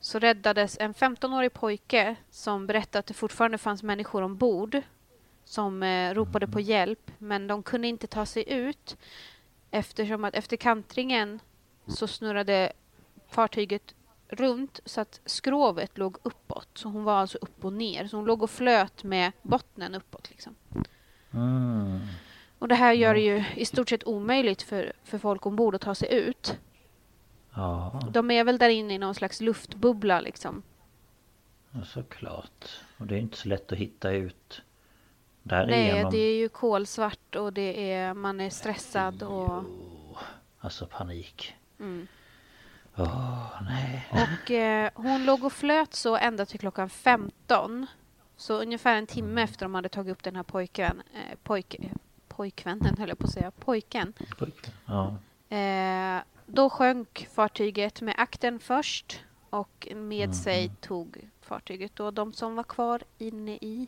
[0.00, 4.82] så räddades en 15-årig pojke som berättade att det fortfarande fanns människor ombord
[5.44, 8.96] som eh, ropade på hjälp, men de kunde inte ta sig ut
[9.70, 11.40] eftersom att efter kantringen
[11.86, 12.72] så snurrade
[13.28, 13.94] fartyget
[14.28, 16.68] runt så att skrovet låg uppåt.
[16.74, 18.06] Så hon var alltså upp och ner.
[18.06, 20.30] Så hon låg och flöt med bottnen uppåt.
[20.30, 20.54] Liksom.
[21.30, 22.00] Mm.
[22.58, 25.80] Och det här gör det ju i stort sett omöjligt för, för folk ombord att
[25.80, 26.58] ta sig ut.
[27.54, 30.62] Ja, De är väl där inne i någon slags luftbubbla liksom.
[31.70, 32.66] ja, såklart.
[32.98, 34.62] Och det är inte så lätt att hitta ut
[35.50, 39.64] Nej, det är ju kolsvart och det är, man är stressad och...
[40.60, 41.54] Alltså panik.
[41.80, 42.06] Mm.
[42.96, 44.08] Åh, nej.
[44.10, 47.86] Och eh, hon låg och flöt så ända till klockan 15.
[48.36, 51.76] Så ungefär en timme efter de hade tagit upp den här pojken, eh, pojk,
[52.28, 54.12] pojkvännen höll jag på att säga, pojken.
[54.38, 54.74] Pojkvän.
[54.86, 55.16] Ja.
[55.56, 62.54] Eh, då sjönk fartyget med akten först och med sig tog fartyget då de som
[62.54, 63.86] var kvar inne i.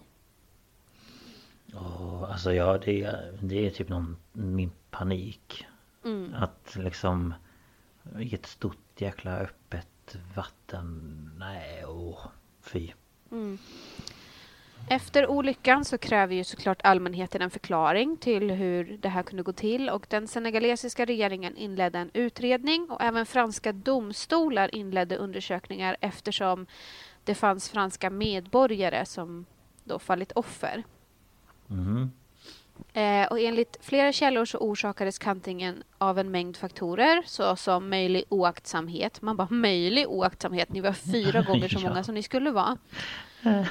[1.75, 5.67] Åh, alltså ja, det är, det är typ någon, min panik.
[6.05, 6.35] Mm.
[6.35, 7.35] Att liksom
[8.19, 11.31] i ett stort jäkla öppet vatten.
[11.39, 12.27] Nej, åh.
[12.63, 12.91] Fy.
[14.89, 19.53] Efter olyckan så kräver ju såklart allmänheten en förklaring till hur det här kunde gå
[19.53, 26.67] till och den senegalesiska regeringen inledde en utredning och även franska domstolar inledde undersökningar eftersom
[27.25, 29.47] det fanns franska medborgare som
[29.85, 30.85] då fallit offer.
[31.71, 32.11] Mhm.
[32.93, 39.23] Eh, och enligt flera källor så orsakades kantringen av en mängd faktorer såsom möjlig oaktsamhet.
[39.23, 41.89] Man bara möjlig oaktsamhet, ni var fyra gånger så Ja.
[41.89, 42.77] många som ni skulle vara.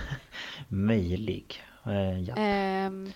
[0.68, 1.64] Möjlig.
[1.86, 2.36] Eh, ja.
[2.36, 3.12] Ehm,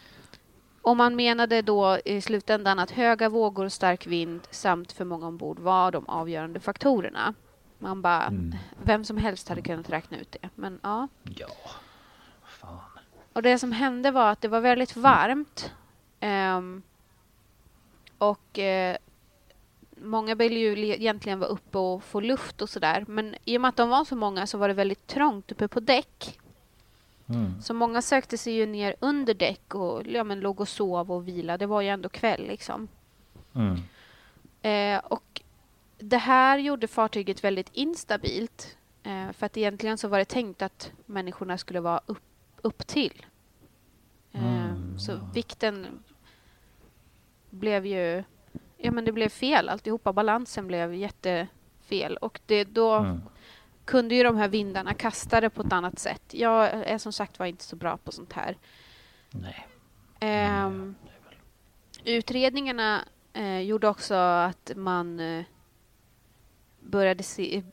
[0.82, 5.60] och man menade då i slutändan att höga vågor, stark vind samt för många ombord
[5.60, 7.34] var de avgörande faktorerna.
[7.80, 8.56] Man bara, Mm.
[8.84, 10.50] vem som helst hade kunnat räkna ut det.
[10.56, 11.08] Men ja.
[11.24, 11.48] Ja.
[13.34, 15.72] Och det som hände var att det var väldigt varmt.
[16.19, 16.82] Ehm,
[18.17, 18.98] och eh,
[19.96, 23.06] många ville ju egentligen vara uppe och få luft och sådär.
[23.08, 25.67] Men i och med att de var så många så var det väldigt trångt uppe
[25.67, 26.39] på däck.
[27.30, 27.62] Mm.
[27.62, 31.28] Så många sökte sig ju ner under däck och ja, men låg och sov och
[31.28, 31.58] vila.
[31.58, 32.88] Det var ju ändå kväll liksom.
[33.56, 33.78] Mm.
[34.62, 35.41] Eh, och
[35.98, 38.78] det här gjorde fartyget väldigt instabilt.
[39.04, 42.33] Eh, för att egentligen så var det tänkt att människorna skulle vara upp,
[42.63, 43.26] upp till.
[44.32, 46.04] Eh, Mm, så vikten
[47.49, 48.23] blev ju...
[48.78, 50.13] Ja men det blev fel alltihopa.
[50.13, 52.17] Balansen blev jättefel.
[52.17, 53.21] Och det, då Mm.
[53.86, 56.21] kunde ju de här vindarna kasta det på ett annat sätt.
[56.34, 58.58] Jag är som sagt var inte så bra på sånt här.
[59.32, 59.67] Nej.
[60.19, 60.95] Ehm,
[62.04, 65.43] utredningarna eh, gjorde också att man eh,
[66.80, 67.63] började se,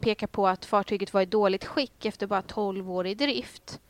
[0.00, 3.80] peka på att fartyget var i dåligt skick efter bara 12 år i drift.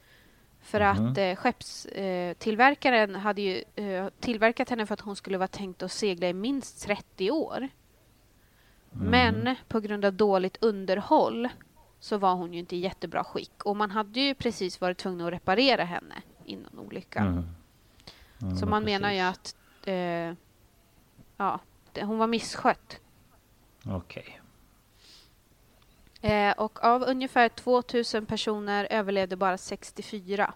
[0.64, 1.07] För Mhm.
[1.11, 5.83] att eh, skeppstillverkaren eh, hade ju eh, tillverkat henne för att hon skulle vara tänkt
[5.83, 7.68] att segla i minst 30 år.
[8.90, 11.48] Men på grund av dåligt underhåll
[12.00, 13.62] så var hon ju inte i jättebra skick.
[13.64, 17.27] Och man hade ju precis varit tvungen att reparera henne innan olyckan.
[17.29, 17.44] Mm.
[18.42, 19.55] Mm, Så man menar ju precis.
[19.83, 20.35] att eh,
[21.37, 21.61] ja,
[22.00, 23.00] hon var misskött.
[23.87, 24.40] Okej.
[26.25, 30.55] Eh, och av ungefär 2000 personer överlevde bara 64.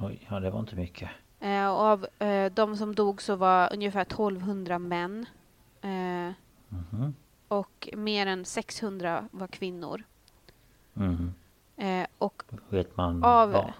[0.00, 1.10] Oj, ja det var inte mycket.
[1.40, 5.26] Eh, och av eh, de som dog så var ungefär 1200 män.
[5.80, 6.32] Eh,
[6.68, 7.14] Mhm.
[7.48, 10.02] och mer än 600 var kvinnor.
[10.92, 11.34] Mhm.
[11.76, 13.72] Eh, och Vet man Av- barn?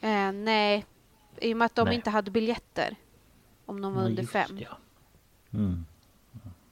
[0.00, 0.86] eh, nej,
[1.40, 1.94] i och med att de Nej.
[1.94, 2.96] inte hade biljetter
[3.66, 4.58] om de var Nej, under fem.
[4.60, 4.76] Ja.
[5.52, 5.64] Mm.
[5.66, 5.84] Mm,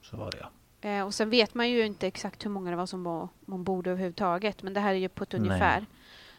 [0.01, 0.49] Så var det ja.
[0.81, 3.87] Eh, och sen vet man ju inte exakt hur många det var som var ombord
[3.87, 4.63] överhuvudtaget.
[4.63, 5.41] Men det här är ju på ett Nej.
[5.41, 5.85] ungefär.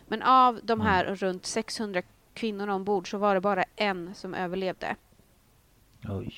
[0.06, 1.16] Men av de här Mm.
[1.16, 2.02] runt 600
[2.34, 4.96] kvinnorna ombord så var det bara en som överlevde.
[6.08, 6.34] Oj.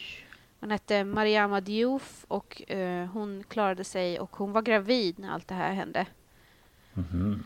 [0.61, 5.49] Hon hette Mariama Diouf och eh, hon klarade sig och hon var gravid när allt
[5.49, 6.07] det här hände.
[6.95, 7.45] Mhm.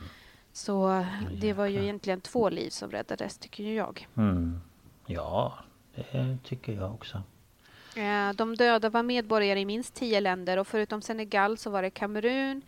[0.52, 1.06] Så
[1.40, 4.08] det var ju egentligen två liv som räddades tycker jag.
[4.16, 4.60] Mm.
[5.06, 5.54] Ja,
[5.94, 7.22] det tycker jag också.
[7.94, 11.90] Eh, De döda var medborgare i minst tio länder och förutom Senegal så var det
[11.90, 12.62] Kamerun,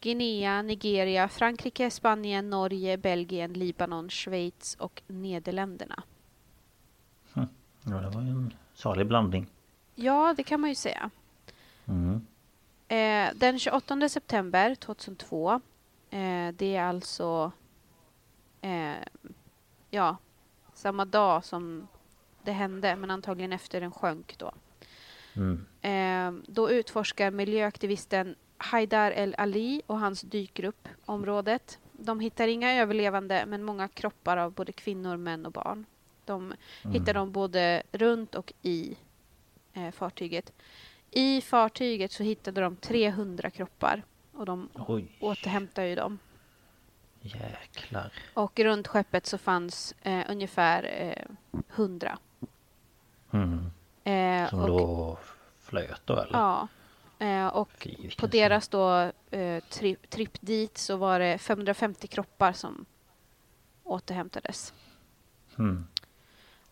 [0.00, 6.02] Guinea, Nigeria, Frankrike, Spanien, Norge, Belgien, Libanon, Schweiz och Nederländerna.
[7.34, 7.46] Ja,
[7.82, 9.46] det var ju en salig blandning.
[9.94, 11.10] Ja, det kan man ju säga.
[11.88, 12.26] Mm.
[12.88, 15.52] Eh, Den 28 september 2002,
[16.10, 17.52] eh, det är alltså
[18.60, 18.92] eh,
[19.90, 20.16] ja,
[20.74, 21.88] samma dag som
[22.42, 24.52] det hände, men antagligen efter den sjönk då.
[25.36, 25.66] Mm.
[25.82, 31.78] Eh, då utforskar miljöaktivisten Haidar El Ali och hans dykgrupp området.
[31.92, 35.86] De hittar inga överlevande, men många kroppar av både kvinnor, män och barn.
[36.24, 38.96] De hittar dem både runt och i
[39.72, 40.52] eh, fartyget.
[41.10, 46.18] I fartyget så hittade de 300 kroppar och de Oj, återhämtar ju dem.
[47.20, 48.12] jäklar.
[48.34, 52.18] Och runt skeppet så fanns eh, ungefär eh, 100.
[53.32, 53.70] Mm.
[54.04, 55.18] Eh, Som och, då
[55.60, 56.38] flöt då eller?
[56.38, 56.68] Ja.
[57.18, 62.52] Eh, och Fy, på deras då eh, tri tripp dit så var det 550 kroppar
[62.52, 62.84] som
[63.84, 64.74] återhämtades.
[65.58, 65.86] Mm.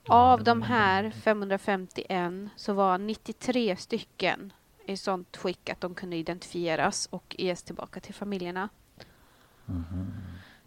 [0.08, 4.52] Av de här 551 så var 93 stycken
[4.86, 8.68] i sånt skick att de kunde identifieras och ges tillbaka till familjerna.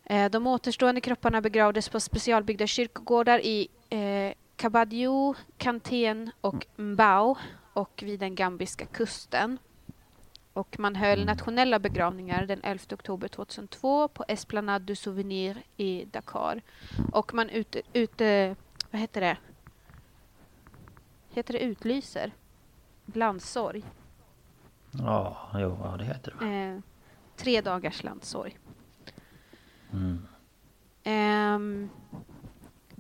[0.04, 7.38] Eh, De återstående kropparna begravdes på specialbyggda kyrkogårdar i eh, Kabadjo, Kanten och Mbao
[7.74, 9.58] och vid den gambiska kusten.
[10.54, 16.62] Och man höll nationella begravningar den 11 oktober 2002 på Esplanade du Souvenir i Dakar.
[17.12, 18.56] Och man ute, ute
[18.92, 19.38] vad heter det?
[21.30, 22.32] Heter det utlyser?
[23.14, 23.84] Landssorg.
[24.92, 26.46] Ja, jo, ja, det heter det.
[26.46, 26.80] Eh,
[27.36, 28.58] tre dagars landssorg.
[29.94, 30.28] Mm.
[31.04, 31.90] Ehm,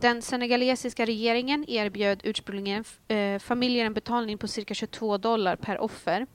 [0.01, 6.27] den senegalesiska regeringen erbjöd ursprungligen eh, familjer en betalning på cirka 22 dollar per offer.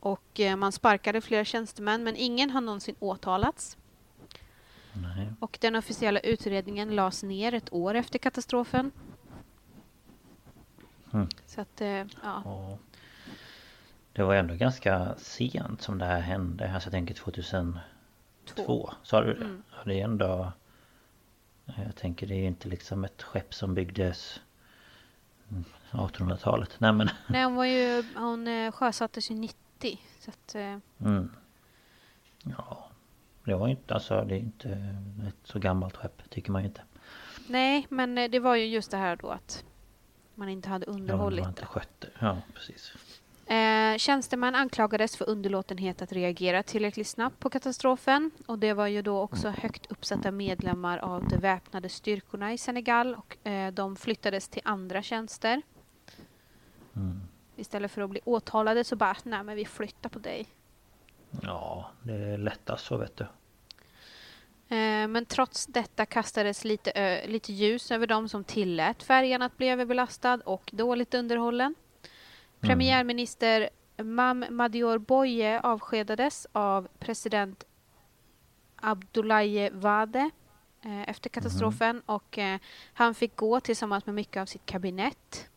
[0.00, 3.76] Och eh, man sparkade flera tjänstemän men ingen har någonsin åtalats.
[4.92, 5.32] Nej.
[5.40, 8.92] Och den officiella utredningen lades ner ett år efter katastrofen.
[11.12, 11.28] Mm.
[11.46, 12.42] Så att, eh, ja.
[12.44, 12.80] Och
[14.12, 16.72] det var ändå ganska sent som det här hände.
[16.74, 17.80] Alltså jag tänker 2002.
[18.54, 18.90] Två.
[19.02, 19.44] Sa du det?
[19.44, 19.62] Mm.
[19.70, 20.52] Ja, det är ändå...
[21.76, 24.40] Jag tänker det är ju inte liksom ett skepp som byggdes
[25.50, 26.76] mm, 1800-talet.
[26.78, 27.08] Nej men...
[27.28, 30.00] Nej, hon, var ju, hon eh, sjösattes ju 90.
[30.20, 31.30] Så att, eh, Mm.
[32.58, 32.84] Ja.
[33.44, 34.68] Det var ju inte, alltså det är inte
[35.28, 36.82] ett så gammalt skepp tycker man ju inte.
[37.48, 39.64] nej, men eh, det var ju just det här då att
[40.34, 42.08] man inte hade Ja, underhållit man inte skött det.
[42.18, 42.92] Ja, precis.
[43.48, 48.30] Eh, tjänsteman anklagades för underlåtenhet att reagera tillräckligt snabbt på katastrofen.
[48.46, 53.14] Och det var ju då också högt uppsatta medlemmar av de väpnade styrkorna i Senegal.
[53.14, 55.62] Och eh, de flyttades till andra tjänster.
[56.96, 57.20] Mm.
[57.56, 60.46] Istället för att bli åtalade så bara, nej men vi flyttar på dig.
[61.42, 63.24] Ja, det är lättast så vet du.
[64.76, 69.68] Eh, men trots detta kastades lite, lite ljus över dem som tillät färjan att bli
[69.68, 71.74] överbelastad och dåligt underhållen.
[72.60, 77.64] Premiärminister Mam Madior Boye avskedades av president
[78.76, 80.30] Abdoulaye Wade
[80.82, 82.60] eh, efter katastrofen och eh,
[82.92, 85.48] han fick gå tillsammans med mycket av sitt kabinett.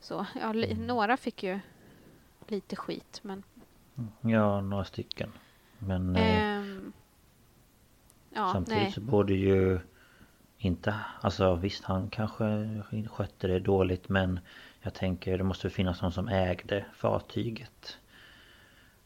[0.00, 1.60] Så ja, li- några fick ju
[2.48, 3.42] lite skit men
[4.20, 5.32] Ja, några stycken.
[5.78, 6.92] Men eh, ehm,
[8.30, 8.92] ja, samtidigt nej.
[8.92, 9.80] så borde ju
[10.58, 10.94] inte...
[11.20, 12.44] Alltså visst, han kanske
[13.10, 14.40] skötte det dåligt men
[14.88, 17.98] jag tänker det måste finnas någon som ägde fartyget.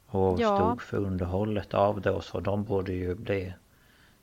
[0.06, 0.56] Och Ja.
[0.56, 2.40] stod för underhållet av det och så.
[2.40, 3.52] De borde ju bli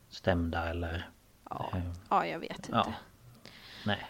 [0.09, 1.09] stämda eller...
[1.49, 2.71] Ja, eh, ja, jag vet inte.
[2.71, 2.93] ja.
[3.85, 4.05] Nej.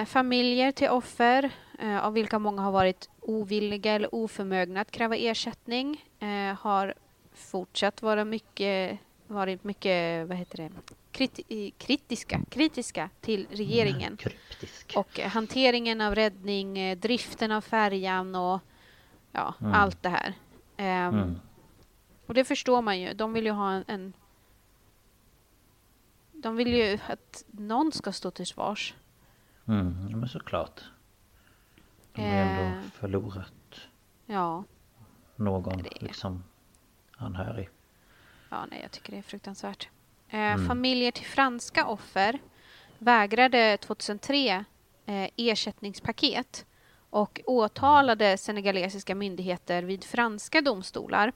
[0.00, 5.16] Eh, familjer till offer eh, av vilka många har varit ovilliga eller oförmögna att kräva
[5.16, 6.94] ersättning, eh, har
[7.34, 10.70] fortsatt vara mycket, varit mycket vad heter det,
[11.12, 14.18] kriti kritiska, kritiska till regeringen.
[14.24, 14.36] Mm.
[14.96, 18.60] Och eh, hanteringen av räddning, eh, driften av färjan och
[19.32, 19.72] ja, Mm.
[19.72, 20.34] allt det här.
[20.76, 21.40] Ehm, Mm.
[22.26, 23.12] Och det förstår man ju.
[23.14, 24.12] De vill ju ha en, en...
[26.32, 28.94] De vill ju att någon ska stå till svars.
[29.66, 30.80] Mm, men såklart.
[32.12, 32.66] De har Eh.
[32.66, 33.52] ändå förlorat
[34.26, 34.64] Ja,
[35.36, 36.44] någon Det liksom
[37.16, 37.68] anhörig.
[38.56, 39.88] Ja nej, jag tycker det är fruktansvärt.
[40.28, 42.38] Eh, Familjer till franska offer
[42.98, 44.64] vägrade 2003
[45.06, 46.66] eh, ersättningspaket
[47.10, 51.32] och åtalade senegalesiska myndigheter vid franska domstolar.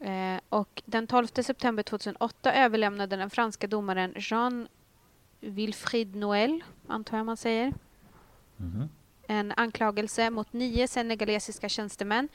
[0.00, 4.68] Eh, och den 12 september 2008 överlämnade den franska domaren Jean
[5.40, 7.72] Wilfrid Noël, antar jag man säger,
[8.56, 8.88] Mhm
[9.32, 12.28] en anklagelse mot nio senegalesiska tjänstemän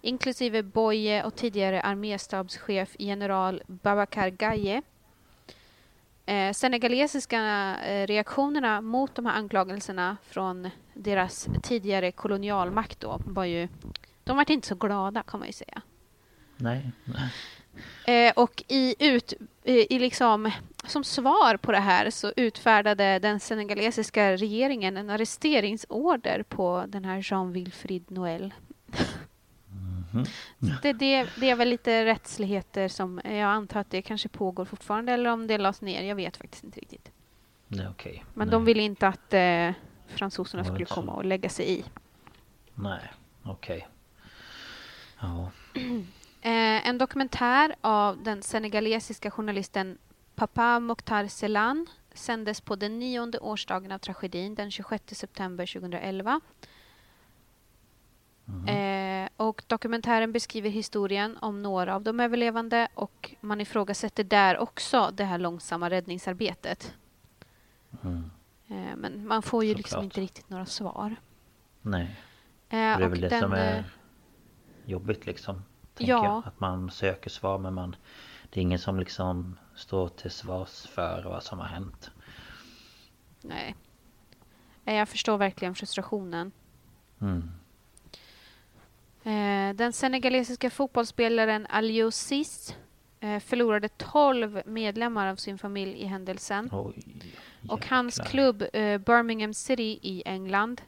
[0.00, 4.82] inklusive Boye och tidigare arméstabschef general Babacar Gaye.
[6.26, 7.38] Eh, senegalesiska
[7.76, 13.68] eh, reaktionerna mot de här anklagelserna från deras tidigare kolonialmakt då var ju...
[14.24, 15.82] De var inte så glada kan man ju säga.
[16.56, 16.92] Nej.
[18.06, 19.32] Eh, och i, ut,
[19.64, 20.50] eh, i liksom,
[20.86, 27.22] som svar på det här så utfärdade den senegalesiska regeringen en arresteringsorder på den här
[27.22, 28.54] Jean-Wilfrid Noël.
[30.82, 35.12] det, det, det är väl lite rättsligheter som jag antar att det kanske pågår fortfarande
[35.12, 36.02] eller om det lades ner.
[36.02, 37.10] Jag vet faktiskt inte riktigt.
[37.68, 38.24] Nej okej.
[38.34, 38.52] Men Nej.
[38.52, 39.70] de ville inte att eh,
[40.06, 41.84] fransoserna skulle komma och lägga sig i.
[42.74, 43.88] Nej, okej.
[45.20, 45.50] Ja.
[46.44, 49.98] Eh, en dokumentär av den senegalesiska journalisten
[50.34, 56.40] Papa Mokhtar Selan sändes på den nionde årsdagen av tragedin den 26 september 2011.
[58.68, 65.10] Eh, och dokumentären beskriver historien om några av de överlevande och man ifrågasätter där också
[65.14, 66.94] det här långsamma räddningsarbetet.
[68.02, 68.30] Mm.
[68.68, 70.04] Eh, men man får ju liksom Såklart.
[70.04, 71.16] inte riktigt några svar.
[71.82, 72.04] Nej.
[72.68, 73.84] Eh, Det är väl det den, som är eh,
[74.84, 75.62] jobbigt liksom.
[75.98, 76.24] Ja.
[76.24, 76.42] jag.
[76.46, 77.96] Att man söker svar men man...
[78.50, 82.10] Det är ingen som liksom står till svars för vad som har hänt.
[83.40, 83.74] Nej.
[84.84, 86.52] Jag förstår verkligen frustrationen.
[87.20, 87.50] Mm.
[89.22, 92.76] Eh, Den senegalesiska fotbollsspelaren Aliou Cis
[93.20, 96.68] eh, förlorade 12 medlemmar av sin familj i händelsen.
[96.72, 97.02] Oj.
[97.68, 100.80] Och hans klubb eh, Birmingham City i England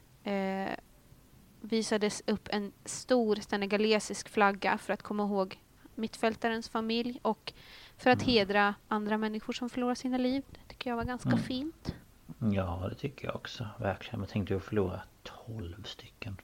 [1.61, 5.59] visades upp en stor senegalesisk flagga för att komma ihåg
[5.95, 7.53] mittfältarens familj och
[7.97, 10.43] för att hedra andra människor som förlorar sina liv.
[10.51, 11.95] Det tycker jag var ganska fint.
[12.39, 13.67] Ja det tycker jag också.
[13.79, 14.19] Verkligen.
[14.19, 16.37] Men tänkte jag förlora 12 stycken.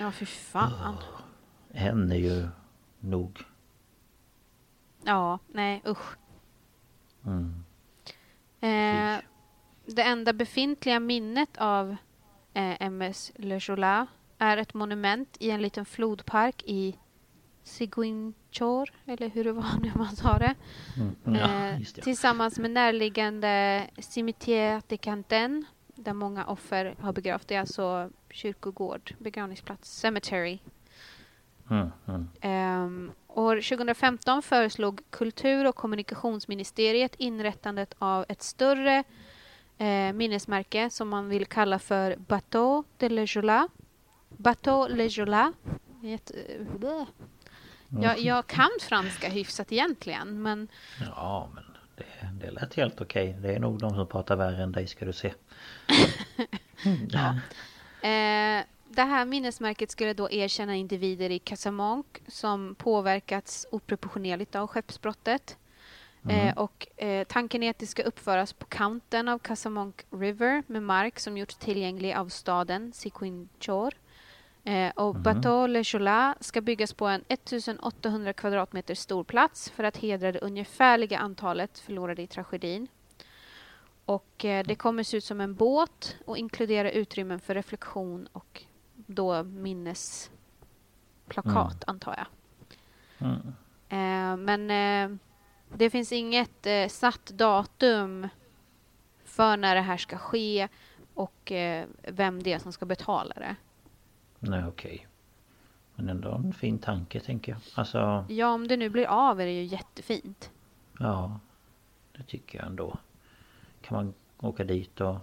[0.00, 0.96] Ja, fy fan.
[1.70, 2.48] En är ju
[3.00, 3.44] nog.
[5.04, 6.16] Ja, nej usch.
[7.26, 7.64] Mm.
[8.60, 9.20] Eh,
[9.86, 11.96] det enda befintliga minnet av
[12.54, 14.06] eh, MS Le Jola
[14.38, 16.96] är ett monument i en liten flodpark i
[17.64, 20.54] Ziguinchor, eller hur det var nu man sa det.
[20.96, 21.16] Mm.
[21.24, 22.02] Ja, Eh, det.
[22.02, 27.48] tillsammans med närliggande Cimetière de Canten där många offer har begravt.
[27.48, 30.58] Det är alltså kyrkogård, begravningsplats, cemetery.
[31.70, 31.88] Mm.
[32.06, 32.28] Mm.
[32.40, 39.04] Ehm, år 2015 föreslog kultur och kommunikationsministeriet inrättandet av ett större
[39.78, 43.68] eh, minnesmärke som man vill kalla för Bateau de Le Jola.
[44.38, 45.52] Bateau Le Jola.
[46.02, 47.04] Jätte- bleh.
[47.88, 50.68] Jag, jag kan franska hyfsat egentligen men
[51.00, 51.64] Ja men
[51.96, 52.04] det,
[52.46, 53.36] det lät helt okej.
[53.42, 55.34] Det är nog de som pratar värre än dig ska du se.
[58.00, 65.58] Eh, det här minnesmärket skulle då erkänna individer i Casamonc som påverkats oproportionerligt av skeppsbrottet.
[66.28, 70.82] Eh, och eh, tanken är att det ska uppföras på kanten av Casamonc River med
[70.82, 73.94] mark som gjorts tillgänglig av staden Siquinchor.
[74.68, 79.96] Eh, och Bateau Le Chola ska byggas på en 1800 kvadratmeter stor plats för att
[79.96, 82.88] hedra det ungefärliga antalet förlorade i tragedin.
[84.04, 88.64] Och eh, det kommer se ut som en båt och inkludera utrymmen för reflektion och
[88.94, 92.26] då minnesplakat, antar jag.
[93.18, 93.36] Mm.
[93.88, 95.10] Eh, men eh,
[95.76, 98.28] det finns inget eh, satt datum
[99.24, 100.68] för när det här ska ske
[101.14, 103.56] och eh, vem det är som ska betala det.
[104.40, 105.06] Nej okej.
[105.94, 107.60] Men ändå en fin tanke tänker jag.
[107.74, 110.50] Alltså Ja, om det nu blir av är det ju jättefint.
[110.98, 111.40] ja.
[112.16, 112.98] Det tycker jag ändå.
[113.80, 115.16] Kan man åka dit och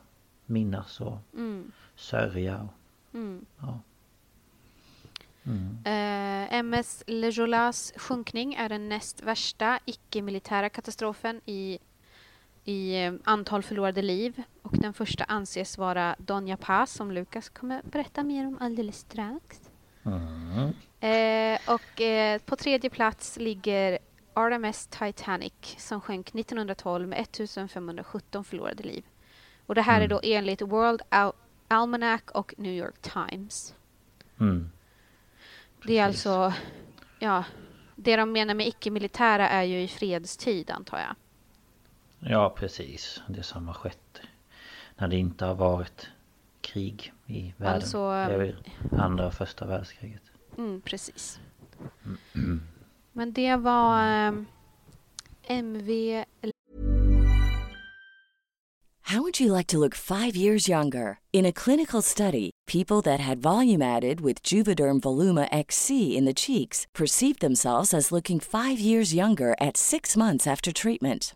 [0.45, 1.71] minnas och Mm.
[1.95, 2.61] sörja
[3.11, 3.19] och
[3.59, 3.79] Ja.
[5.85, 11.79] Eh, MS Le Jolas sjunkning är den näst värsta icke-militära katastrofen i,
[12.65, 14.43] i eh, antal förlorade liv.
[14.61, 19.61] Och den första anses vara Donja Paz som Lukas kommer berätta mer om alldeles strax.
[20.05, 20.73] Mm.
[20.99, 23.99] Eh, och eh, på tredje plats ligger
[24.33, 29.03] RMS Titanic som sjönk 1912 med 1517 förlorade liv.
[29.65, 31.33] Och det här är då enligt World Al-
[31.67, 33.75] Almanac och New York Times.
[34.39, 34.69] Mm.
[35.83, 36.53] Det är alltså,
[37.19, 37.43] ja,
[37.95, 41.15] det de menar med icke-militära är ju i fredstid antar jag.
[42.19, 44.21] Ja precis, det som har skett
[44.97, 46.09] när det inte har varit
[46.61, 47.75] krig i världen.
[47.75, 48.55] Alltså, det är väl
[48.91, 50.21] andra och första världskriget.
[50.57, 51.39] Mm, precis.
[53.13, 54.45] Men det var
[55.47, 56.23] MV...
[59.09, 61.19] How would you like to look five years younger?
[61.31, 66.33] In a clinical study, people that had volume added with Juvederm Voluma XC in the
[66.33, 71.35] cheeks perceived themselves as looking five years younger at six months after treatment.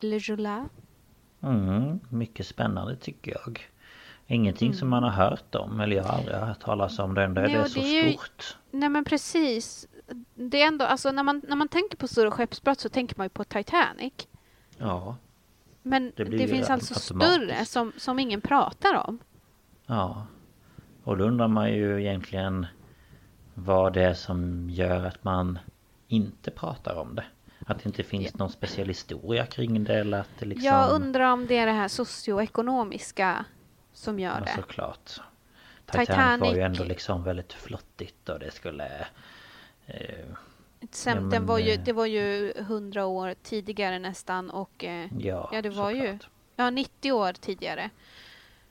[0.00, 0.68] Le Jola.
[1.40, 3.70] Mm, mycket spännande tycker jag.
[4.26, 7.40] Ingenting som man har hört om eller jag har aldrig hört talas om det ändå.
[7.40, 8.56] Nej, det är och så det är ju- stort.
[8.70, 9.88] Nej men precis.
[10.34, 13.24] Det är ändå, alltså när man, när man tänker på stora skeppsbrott så tänker man
[13.24, 14.12] ju på Titanic.
[14.78, 15.16] Ja,
[15.82, 19.18] Men Det det, finns alltså större som, som ingen pratar om.
[19.86, 20.26] ja.
[21.04, 22.66] Och då undrar man ju egentligen
[23.54, 25.58] vad det är som gör att man
[26.08, 27.24] inte pratar om det.
[27.70, 30.66] Att det inte finns någon speciell historia kring det eller att det liksom...
[30.66, 33.44] Jag undrar om det är det här socioekonomiska
[33.92, 34.52] som gör Ja, det.
[34.62, 35.20] såklart.
[35.86, 39.06] Titanic, var ju Titanic- ändå liksom väldigt flottigt och det skulle...
[39.86, 39.96] Eh,
[40.90, 44.84] Sen, Ja, den men, var ju, eh, det var ju 100 år tidigare nästan och
[44.84, 46.28] eh, ja, ja, det var ju såklart.
[46.56, 47.90] ja, 90 år tidigare.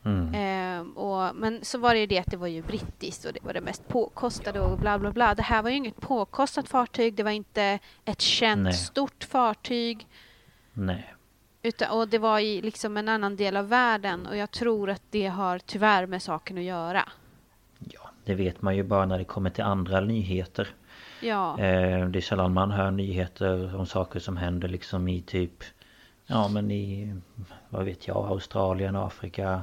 [0.05, 0.33] Mm.
[0.35, 3.43] Ehm, och, men så var det ju det att det var ju brittiskt och det
[3.43, 5.35] var det mest påkostade och bla bla bla.
[5.35, 7.15] Det här var ju inget påkostat fartyg.
[7.15, 8.73] Det var inte ett känt Nej.
[8.73, 10.07] stort fartyg.
[10.73, 11.13] Nej.
[11.61, 15.03] Utan, och det var i liksom en annan del av världen och jag tror att
[15.09, 17.03] det har tyvärr med saken att göra.
[17.79, 20.67] Ja, det vet man ju bara när det kommer till andra nyheter.
[21.21, 25.63] Ja, Eh, det är sällan man hör nyheter om saker som händer liksom i typ
[26.25, 27.15] Ja men i
[27.69, 29.61] Vad vet jag Australien, Afrika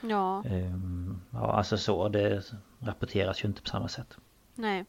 [0.00, 2.42] ja, ehm, Ja alltså så det
[2.80, 4.16] rapporteras ju inte på samma sätt
[4.54, 4.84] nej.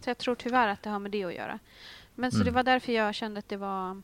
[0.00, 1.58] Så jag tror tyvärr att det har med det att göra.
[2.14, 2.44] Men så Mm.
[2.44, 3.90] det var därför jag kände att det var...
[3.90, 4.02] mm.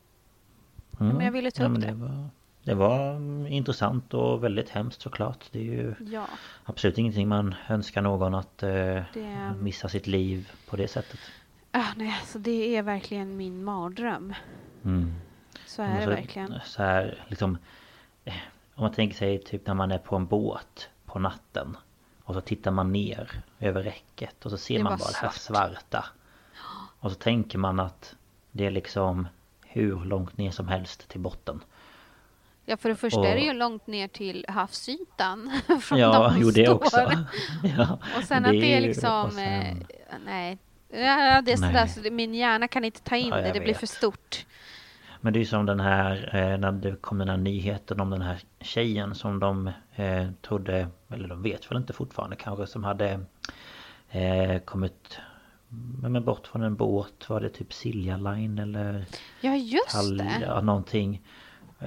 [0.98, 1.86] men jag ville ta upp det.
[1.86, 2.28] det var,
[2.62, 6.26] det var mm, intressant och väldigt hemskt såklart Det är ju Ja,
[6.64, 8.70] absolut ingenting man önskar någon att eh,
[9.14, 9.55] det...
[9.61, 11.20] missa sitt liv på det sättet
[11.74, 14.34] Ah, nej, så det är verkligen min mardröm.
[14.84, 15.14] mm.
[15.66, 16.55] Så är det så- verkligen.
[16.64, 17.59] Så här, liksom,
[18.74, 21.76] om man tänker sig typ när man är på en båt på natten.
[22.24, 25.30] Och så tittar man ner över räcket och så ser Det man bara det här
[25.30, 25.34] svart.
[25.74, 26.04] svarta.
[27.00, 28.14] Och så tänker man att
[28.52, 29.28] det är liksom
[29.66, 31.64] hur långt ner som helst till botten.
[32.64, 35.60] Ja, för det första Och- är det ju långt ner till havsytan.
[35.82, 36.74] från ja, jo det står.
[36.74, 36.96] också.
[37.76, 39.30] ja, Och sen att det är liksom...
[39.30, 39.76] sen- eh,
[40.24, 40.58] nej.
[40.88, 43.42] Ja, det är sådär så det- min hjärna kan inte ta in Ja, det.
[43.52, 43.78] Det blir vet.
[43.80, 44.46] för stort.
[45.24, 48.22] Men det är som den här, eh, när det kom den här nyheten om den
[48.22, 53.20] här tjejen som de eh, trodde, eller de vet väl inte fortfarande kanske, som hade
[54.10, 55.18] eh, kommit
[56.02, 57.28] men bort från en båt.
[57.28, 59.04] Var det typ Silja Line eller
[59.40, 60.38] Ja, just Hall, det.
[60.46, 61.22] ja, någonting.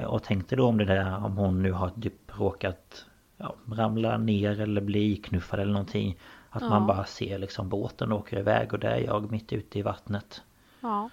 [0.08, 3.06] Och tänkte då om det där om hon nu har typ råkat
[3.38, 6.18] ja, ramla ner eller bli knuffad eller någonting.
[6.50, 6.70] Att Ja.
[6.70, 10.42] man bara ser liksom båten åker iväg och där är jag mitt ute i vattnet.
[10.82, 11.10] Ja.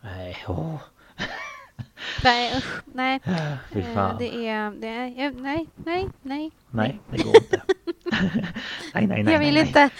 [0.00, 0.76] Nej, åh.
[2.24, 3.20] Nej, usch, nej.
[3.72, 4.16] Fy Eh, fan.
[4.18, 6.50] Det är, det är, ja, nej, nej, nej.
[6.70, 7.62] Nej, det går inte.
[8.94, 9.32] nej, nej, nej.
[9.32, 9.90] Jag vill nej, inte.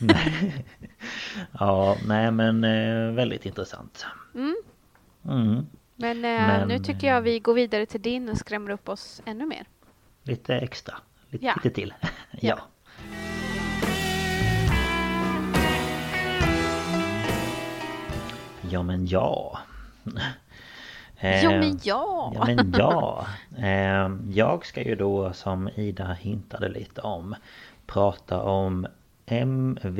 [0.00, 0.64] Nej.
[1.60, 4.06] ja, nej men eh, väldigt intressant.
[4.34, 4.54] Mm.
[5.24, 5.66] Mm.
[5.96, 9.22] Men, eh, Men, nu tycker jag vi går vidare till din och skrämmer upp oss
[9.24, 9.66] ännu mer.
[10.22, 10.94] Lite extra.
[11.30, 11.54] Lite, Ja.
[11.62, 11.94] lite till.
[12.30, 12.58] ja.
[18.70, 19.58] Ja men ja.
[21.24, 22.32] Jo Eh, men ja!
[22.34, 23.26] Ja men ja.
[23.58, 27.34] Eh, jag ska ju då som Ida hintade lite om
[27.86, 28.86] prata om
[29.26, 29.98] MV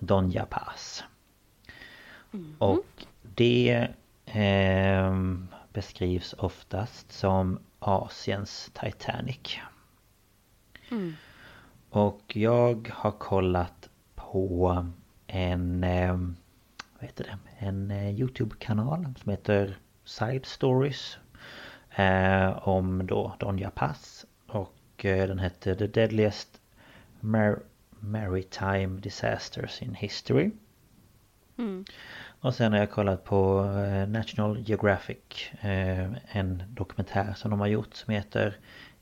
[0.00, 1.04] Donja Paz.
[2.58, 3.88] Och det
[4.26, 5.14] eh,
[5.72, 9.58] beskrivs oftast som Asiens Titanic.
[11.90, 14.86] Och jag har kollat på
[15.26, 16.12] en, eh,
[16.98, 21.18] vad heter det, en eh, Youtube-kanal som heter Side Stories.
[21.96, 24.26] Eh, om då Donja Pass.
[24.46, 26.60] Och eh, den heter The Deadliest
[27.20, 27.62] Mar-
[28.00, 30.50] Maritime Disasters in History.
[32.40, 37.66] Och sen har jag kollat på eh, National Geographic eh, En dokumentär som de har
[37.66, 38.56] gjort som heter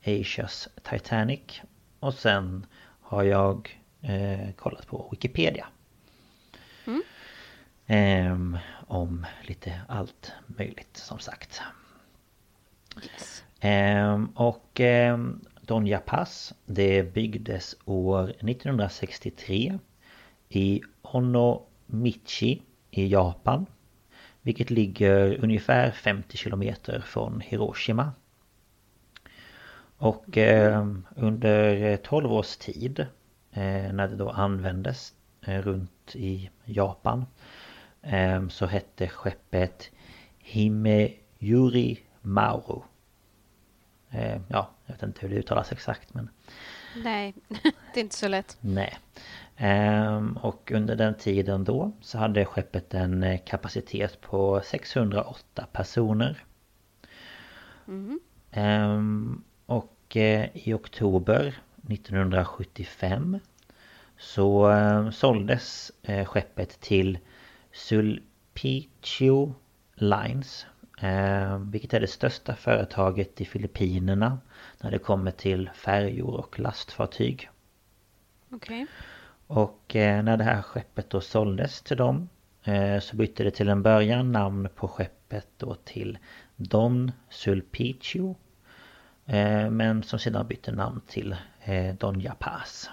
[0.05, 1.61] Asias Titanic
[1.99, 2.65] Och sen
[3.01, 5.67] har jag eh, kollat på Wikipedia
[7.87, 8.57] Ehm,
[8.87, 11.61] Om lite allt möjligt som sagt
[13.03, 13.43] Yes.
[13.59, 19.79] Ehm, och ehm, Donja Pass det byggdes år 1963
[20.49, 22.61] i Onomichi
[22.91, 23.65] i Japan.
[24.41, 28.11] Vilket ligger ungefär 50 kilometer från Hiroshima.
[29.97, 30.37] Och
[31.15, 32.99] under 12 års tid
[33.51, 37.25] eh, när det då användes eh, runt i Japan
[38.49, 39.91] så hette skeppet
[40.39, 42.81] Himeyuri Maru.
[44.11, 46.29] Eh, ja, jag vet inte hur det uttalas exakt men
[47.03, 47.33] Nej,
[47.93, 48.57] det är inte så lätt.
[48.61, 48.97] nej.
[49.57, 56.43] Ehm, och under den tiden då så hade skeppet en eh, kapacitet på 608 personer.
[58.51, 63.39] Ehm, och eh, i oktober 1975
[64.17, 65.91] så eh, såldes
[66.25, 67.17] skeppet till
[67.75, 69.55] Sulpicio
[69.95, 70.65] Lines.
[71.01, 74.39] Eh, vilket är det största företaget i Filippinerna
[74.81, 77.49] när det kommer till färjor och lastfartyg.
[78.49, 78.85] Okej.
[79.47, 82.29] Och eh, när det här skeppet då såldes till dem
[82.63, 86.17] eh, så bytte det till en början namn på skeppet då till
[86.55, 88.35] Don Sulpicio.
[89.25, 92.89] Eh, men som sedan bytte namn till eh, Donja Paz.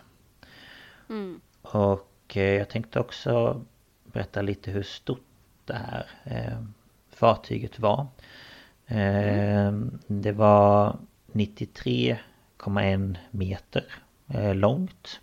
[1.09, 1.41] Mm.
[1.63, 3.65] Och eh, jag tänkte också
[4.13, 5.27] berätta lite hur stort
[5.65, 6.63] det här eh,
[7.11, 8.07] fartyget var.
[8.87, 9.73] Eh,
[10.07, 10.97] det var
[11.33, 13.85] 93,1 meter
[14.29, 15.21] eh, långt.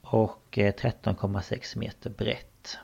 [0.00, 2.78] Och eh, 13,6 meter brett.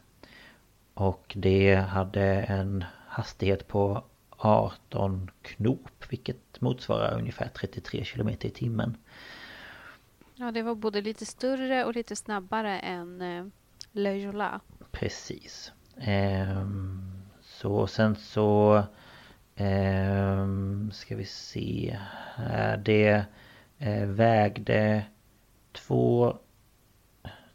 [0.94, 8.96] Och det hade en hastighet på 18 knop vilket motsvarar ungefär 33 kilometer i timmen.
[10.34, 13.44] Ja, det var både lite större och lite snabbare än eh,
[13.96, 14.60] Le Jola.
[14.90, 15.72] Precis.
[15.96, 18.82] Ehm, så sen så
[19.56, 21.98] ehm, ska vi se
[22.34, 22.76] här.
[22.76, 23.24] Det
[23.78, 25.04] eh, vägde
[25.72, 26.38] två,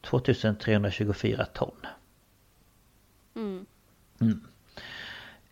[0.02, 1.86] 2324 ton.
[3.36, 4.42] Mm.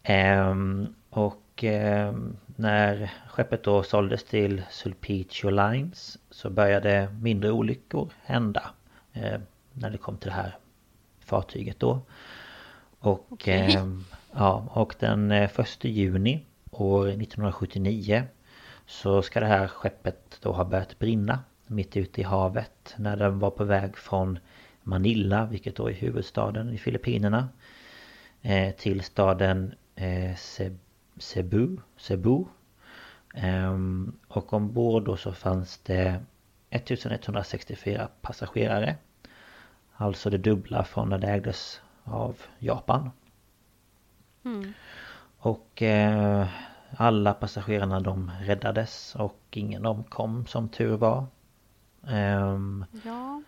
[0.03, 8.69] Ehm, och ehm, när skeppet då såldes till Sulpicio Lines så började mindre olyckor hända.
[9.13, 9.39] Eh,
[9.73, 10.57] när det kom till det här
[11.27, 11.99] fartyget då.
[12.99, 13.75] Och, Okej.
[13.75, 14.03] ehm,
[14.33, 18.23] ja, och den eh, 1 juni år 1979
[18.85, 23.39] så ska det här skeppet då ha börjat brinna mitt ute i havet när den
[23.39, 24.39] var på väg från
[24.83, 27.49] Manila, vilket då är huvudstaden i Filippinerna
[28.41, 30.77] eh, till staden eh, Ce-
[31.17, 32.43] Cebu, Cebu.
[33.35, 36.23] Ehm, och ombord då så fanns det
[36.69, 38.95] 1164 passagerare.
[39.97, 43.11] Alltså det dubbla från när det ägdes av Japan.
[44.45, 44.73] Mm.
[45.37, 46.47] Och eh,
[46.97, 51.25] alla passagerarna de räddades och ingen omkom som tur var.
[52.07, 53.41] Ehm, Ja.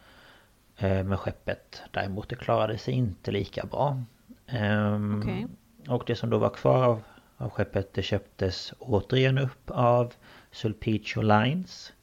[0.77, 4.03] Eh, Men skeppet däremot det klarade sig inte lika bra.
[4.47, 5.47] Ehm, Okej.
[5.87, 7.01] Och det som då var kvar av,
[7.37, 10.13] av skeppet det köptes återigen upp av
[10.51, 11.93] Sulpicio Lines.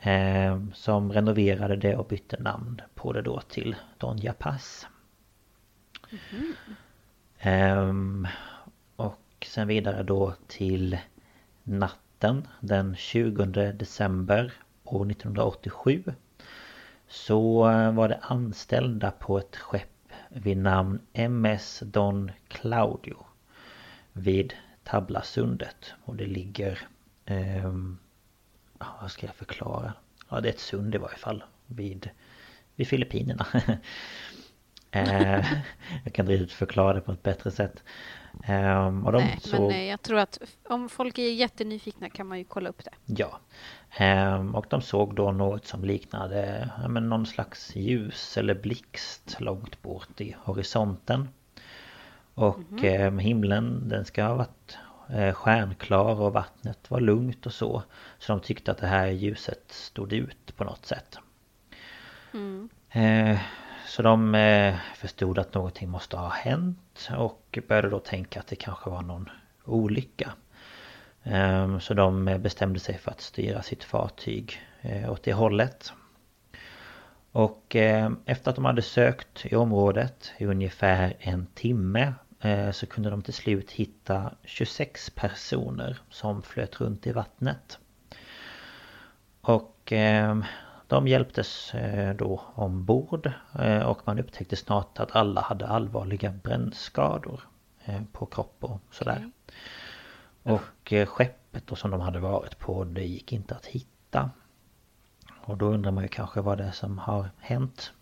[0.00, 4.86] Eh, som renoverade det och bytte namn på det då till Donja Pass.
[6.30, 6.54] Mm.
[7.38, 8.30] Eh,
[8.96, 10.98] och sen vidare då till
[11.62, 14.52] natten den 20 december
[14.84, 16.04] år 1987
[17.08, 23.26] så var det anställda på ett skepp vid namn MS Don Claudio
[24.12, 26.78] vid Tablasundet och det ligger
[27.24, 27.72] eh,
[29.00, 29.92] vad ska jag förklara?
[30.28, 32.10] Ja det är ett sund i varje fall vid,
[32.76, 33.46] vid Filippinerna
[34.90, 35.46] eh,
[36.04, 37.82] Jag kan inte riktigt förklara det på ett bättre sätt
[38.46, 39.72] Um, och de Nej, såg...
[39.72, 43.22] men jag tror att om folk är jättenyfikna kan man ju kolla upp det.
[43.22, 43.40] Ja.
[44.36, 49.82] Um, och de såg då något som liknade men någon slags ljus eller blixt långt
[49.82, 51.28] bort i horisonten.
[52.34, 53.20] Och mm -hmm.
[53.20, 54.78] himlen den ska ha varit
[55.34, 57.82] stjärnklar och vattnet var lugnt och så.
[58.18, 61.18] Så de tyckte att det här ljuset stod ut på något sätt.
[62.34, 62.68] Mm.
[62.96, 63.38] Uh,
[63.88, 68.56] så de eh, förstod att någonting måste ha hänt och började då tänka att det
[68.56, 69.30] kanske var någon
[69.64, 70.32] olycka.
[71.22, 75.92] Ehm, så de bestämde sig för att styra sitt fartyg eh, åt det hållet.
[77.32, 82.14] Och eh, efter att de hade sökt i området i ungefär en timme
[82.72, 87.78] så kunde de till slut hitta 26 personer som flöt runt i vattnet.
[89.40, 90.44] Och ehm,
[90.86, 97.40] de hjälptes eh, då ombord eh, och man upptäckte snart att alla hade allvarliga brännskador
[97.84, 99.30] eh, på kropp och sådär.
[100.42, 104.30] Och skeppet då som de hade varit på det gick inte att hitta.
[105.40, 107.92] Och då undrar man ju kanske vad det är som har hänt.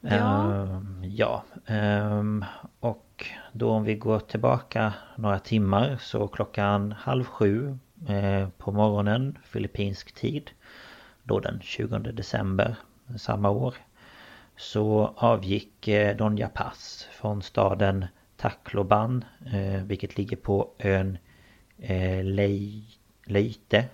[0.00, 0.52] Ja.
[0.52, 1.44] Ehm, ja.
[1.66, 2.44] Ehm,
[2.80, 7.78] och då om vi går tillbaka några timmar så klockan halv sju
[8.08, 10.50] eh, på morgonen filippinsk tid
[11.22, 12.76] då den 20 december
[13.18, 13.74] samma år
[14.56, 21.18] så avgick eh, Donja Paz från staden Tacloban eh, vilket ligger på ön
[23.24, 23.84] Leyte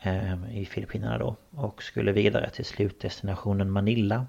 [0.00, 4.26] ehm, i Filippinerna då och skulle vidare till slutdestinationen Manila.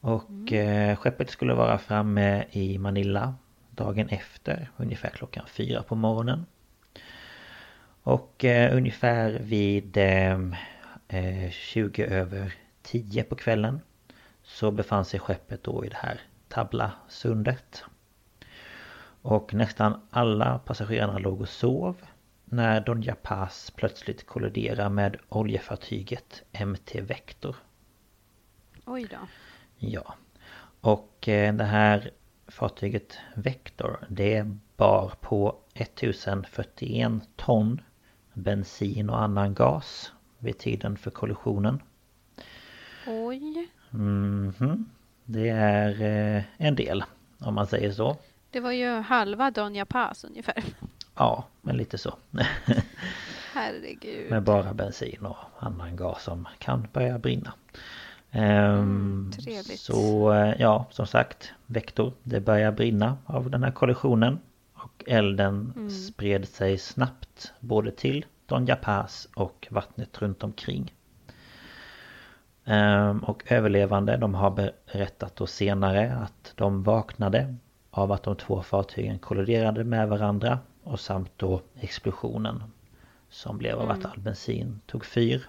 [0.00, 0.96] Och mm.
[0.96, 3.34] skeppet skulle vara framme i Manila
[3.70, 6.46] dagen efter ungefär klockan fyra på morgonen.
[8.02, 13.80] Och eh, ungefär vid eh, 20 eh, över 10 på kvällen
[14.42, 17.84] så befann sig skeppet då i det här Tabla-sundet.
[19.22, 21.96] Och nästan alla passagerarna låg och sov
[22.44, 27.56] när Donja Paz plötsligt kolliderar med oljefartyget MT Vector.
[28.84, 29.18] Oj då.
[29.78, 30.14] Ja.
[30.80, 32.10] Och eh, det här
[32.48, 34.46] fartyget Vector det
[34.76, 37.80] bar på 1041 ton
[38.32, 41.82] bensin och annan gas vid tiden för kollisionen.
[43.06, 43.68] Oj.
[43.92, 44.84] Mm -hmm.
[45.24, 47.04] Det är eh, en del
[47.38, 48.16] om man säger så.
[48.50, 50.64] Det var ju halva Donja Paz ungefär.
[51.14, 52.14] Ja, men lite så.
[53.52, 54.30] Herregud.
[54.30, 57.52] Med bara bensin och annan gas som kan börja brinna.
[58.30, 59.80] Ehm, mm, trevligt.
[59.80, 64.38] Så eh, ja, som sagt, Vektor, det börjar brinna av den här kollisionen.
[64.74, 65.90] Och elden mm.
[65.90, 70.92] spred sig snabbt både till Donja Paz och vattnet runt omkring.
[72.64, 77.56] Ehm, och överlevande de har berättat då senare att de vaknade
[77.90, 82.62] av att de två fartygen kolliderade med varandra och samt då explosionen
[83.28, 84.10] som blev av att mm.
[84.10, 85.48] all bensin tog fyr.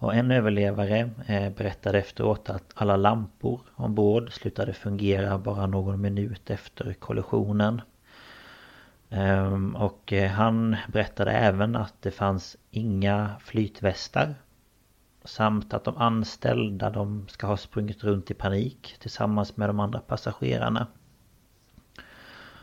[0.00, 6.50] Och en överlevare eh, berättade efteråt att alla lampor ombord slutade fungera bara någon minut
[6.50, 7.80] efter kollisionen.
[9.10, 14.34] Ehm, och eh, han berättade även att det fanns inga flytvästar.
[15.24, 20.00] Samt att de anställda de ska ha sprungit runt i panik tillsammans med de andra
[20.00, 20.86] passagerarna.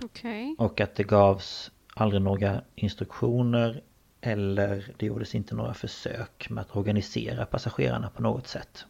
[0.04, 0.56] Okay.
[0.58, 3.82] Och att det gavs aldrig några instruktioner
[4.28, 8.86] eller det gjordes inte några försök med att organisera passagerarna på något sätt.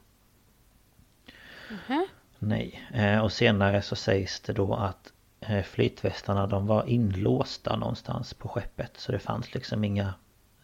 [1.87, 2.07] Mm.
[2.39, 8.33] Nej, eh, och senare så sägs det då att eh, flytvästarna de var inlåsta någonstans
[8.33, 10.13] på skeppet så det fanns liksom inga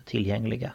[0.05, 0.74] tillgängliga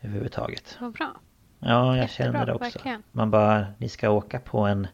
[0.00, 0.76] överhuvudtaget.
[0.80, 1.16] Vad bra.
[1.58, 2.64] Ja, jag Jättebra, känner det också.
[2.64, 3.02] Verkligen.
[3.12, 4.86] Man bara, ni ska åka på en,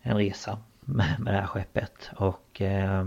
[0.00, 3.04] en resa med, med det här skeppet och eh,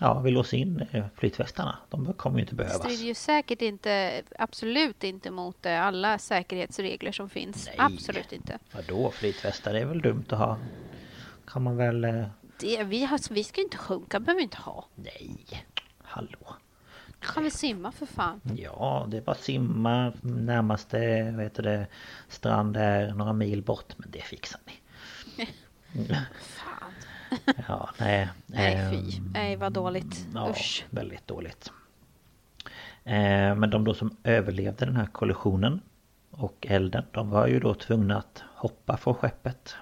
[0.00, 1.78] Ja, vi låser in eh, flytvästarna.
[1.90, 2.82] De kommer ju inte behövas.
[2.82, 7.66] Det strider ju säkert inte, absolut inte mot eh, alla säkerhetsregler som finns.
[7.66, 7.76] Nej.
[7.78, 8.58] Absolut inte.
[8.72, 10.58] Vadå, flytvästar är väl dumt att ha?
[11.46, 12.04] Kan man väl...
[12.04, 12.24] Eh,
[12.60, 12.84] det?
[12.84, 14.86] Vi, har, vi ska inte sjunka, behöver vi inte ha.
[14.94, 15.66] Nej,
[16.02, 16.56] hallå.
[17.20, 18.40] Kan vi simma för fan?
[18.56, 21.86] Ja, det är bara att simma närmaste vad heter det,
[22.28, 23.94] strand är några mil bort.
[23.96, 24.74] Men det fixar ni.
[26.40, 26.77] Fan.
[27.68, 28.28] Ja, nej.
[28.46, 29.16] Nej fy.
[29.16, 30.26] ehm, Nej vad dåligt.
[30.34, 30.84] Ja, Usch.
[30.90, 31.72] väldigt dåligt.
[33.04, 35.80] Eh, Men de då som överlevde den här kollisionen
[36.30, 39.74] och elden, de var ju då tvungna att hoppa från skeppet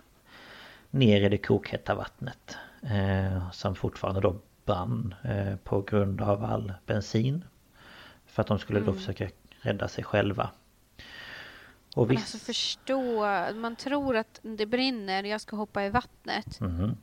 [0.90, 2.56] ner i det kokhetta vattnet.
[2.82, 7.44] eh, Som fortfarande då brann eh, på grund av all bensin.
[8.26, 9.28] För att de skulle då försöka
[9.60, 10.50] rädda sig själva.
[11.94, 12.20] Och visst...
[12.34, 16.60] alltså förstå, man tror att det brinner, jag ska hoppa i vattnet.
[16.60, 16.96] Mhm.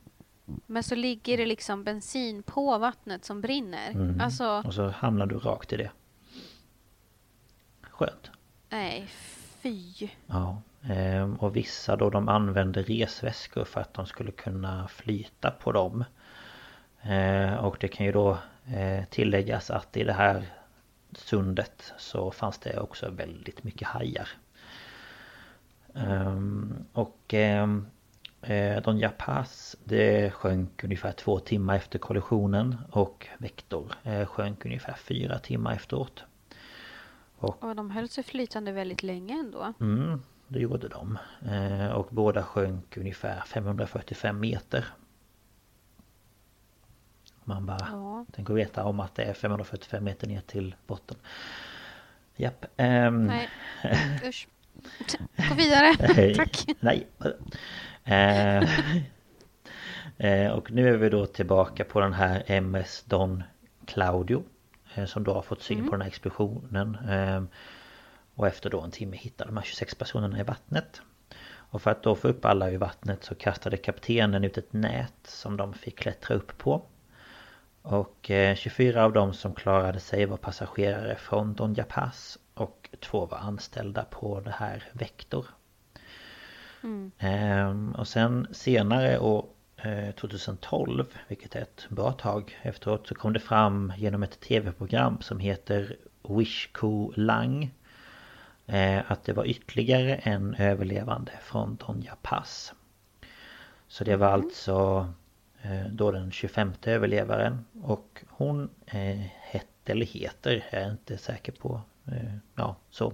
[0.46, 3.92] Men så ligger det liksom bensin på vattnet som brinner.
[3.92, 4.22] Mm.
[4.22, 5.92] Alltså, Och så hamnar du rakt i det.
[7.82, 8.32] Skönt.
[8.70, 9.08] nej
[9.62, 10.10] fy.
[10.28, 15.72] Ja, ehm, och vissa då de använde resväskor för att de skulle kunna flyta på
[15.72, 16.04] dem.
[17.02, 18.38] Eh, Och det kan ju då
[18.76, 20.46] eh, tilläggas att i det här
[21.16, 24.30] sundet så fanns det också väldigt mycket hajar.
[25.96, 27.34] Ehm, Och
[28.44, 34.94] eh, Don Paz det sjönk ungefär två timmar efter kollisionen och Vector eh, sjönk ungefär
[34.94, 36.24] fyra timmar efteråt.
[37.38, 39.74] Och de höll sig flytande väldigt länge ändå.
[39.80, 41.18] Mm, det gjorde de.
[41.52, 44.86] Eh, och båda sjönk ungefär 545 meter.
[47.44, 48.26] Man bara Ja.
[48.32, 51.18] tänker veta om att det är 545 meter ner till botten.
[52.36, 52.66] Japp.
[52.78, 53.50] ehm, Nej,
[54.30, 54.48] usch.
[55.50, 55.96] Gå vidare.
[56.36, 56.66] Tack.
[56.80, 57.08] Nej.
[58.06, 58.64] Eh,
[60.18, 63.44] eh, och nu är vi då tillbaka på den här MS Don
[63.86, 64.44] Claudio.
[64.96, 66.98] eh, Som då har fått syn på den här explosionen.
[68.36, 71.02] Och efter då en timme hittar de här 26 personerna i vattnet.
[71.46, 75.14] Och för att då få upp alla i vattnet så kastade kaptenen ut ett nät
[75.24, 76.82] som de fick klättra upp på.
[77.82, 83.26] Och eh, 24 av dem som klarade sig var passagerare från Don Paz och två
[83.26, 85.46] var anställda på det här Vector.
[87.18, 89.46] Ehm, och sen senare år
[89.78, 95.22] eh, 2012, vilket är ett bra tag efteråt, så kom det fram genom ett tv-program
[95.22, 95.96] som heter
[96.30, 97.72] Wishko Lang
[98.66, 102.74] eh, att det var ytterligare en överlevande från Donja Pass.
[103.88, 105.08] Så det var alltså
[105.62, 111.52] eh, då den 25 överlevaren och hon eh, hette, eller heter, jag är inte säker
[111.52, 113.14] på, eh, ja så,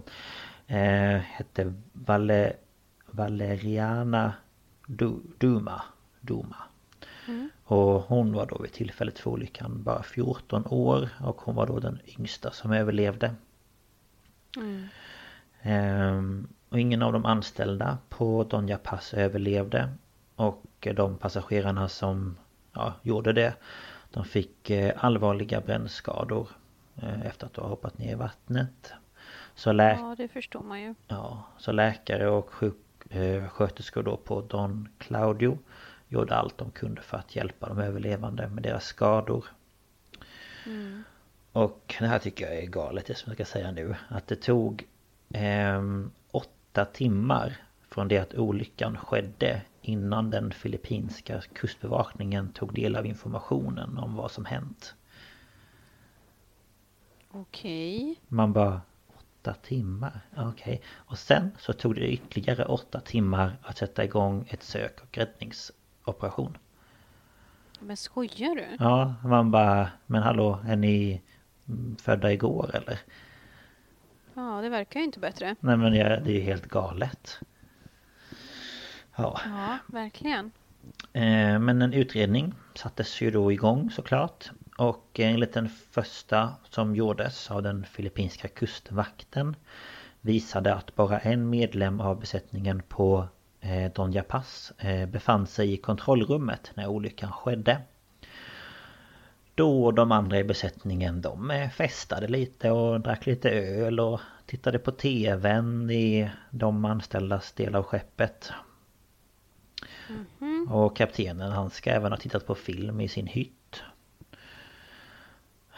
[0.67, 2.53] eh, hette Valle,
[3.12, 4.34] Valeriana
[4.88, 5.82] du, Duma.
[6.22, 6.55] Duma.
[7.64, 11.80] Och hon var då vid tillfället för olyckan bara 14 år och hon var då
[11.80, 13.36] den yngsta som överlevde.
[15.62, 19.89] Ehm, och ingen av de anställda på Donja Pass överlevde.
[20.36, 22.38] Och de passagerarna som
[22.74, 23.53] ja, gjorde det
[24.12, 26.49] De fick eh, allvarliga brännskador
[26.95, 28.93] eh, efter att ha hoppat ner i vattnet.
[29.55, 30.95] Så, lä Ja, det förstår man ju.
[31.07, 32.78] ja, så läkare och sjuk,
[33.49, 35.57] sköterskor då på Don Claudio
[36.07, 39.45] gjorde allt de kunde för att hjälpa de överlevande med deras skador.
[41.51, 43.95] Och det här tycker jag är galet det som jag ska säga nu.
[44.07, 44.88] Att det tog
[45.30, 47.57] ehm, åtta timmar
[47.89, 54.32] från det att olyckan skedde innan den filippinska kustbevakningen tog del av informationen om vad
[54.32, 54.95] som hänt.
[57.32, 58.16] Okej.
[58.28, 58.82] Man bara
[59.41, 60.19] åtta timmar?
[60.37, 60.81] Okej.
[60.95, 66.57] Och sen så tog det ytterligare åtta timmar att sätta igång ett sök och räddningsoperation.
[67.79, 68.65] Men skojar du?
[68.79, 71.21] Ja, man bara Men hallå, är ni
[72.01, 72.99] födda igår eller?
[74.33, 75.55] Ja, det verkar ju inte bättre.
[75.59, 77.39] Nej men det är ju helt galet.
[79.15, 80.51] Ja, Ja, verkligen.
[81.13, 84.51] eh, men en utredning sattes ju då igång såklart.
[84.80, 89.55] Och enligt den första som gjordes av den filippinska kustvakten
[90.21, 93.27] visade att bara en medlem av besättningen på
[93.61, 97.82] eh, Donja Pass eh, befann sig i kontrollrummet när olyckan skedde.
[99.55, 104.80] Då de andra i besättningen de eh, festade lite och drack lite öl och tittade
[104.80, 108.51] på TVn i de anställdas del av skeppet.
[110.69, 113.59] Och kaptenen han ska även ha tittat på film i sin hytt.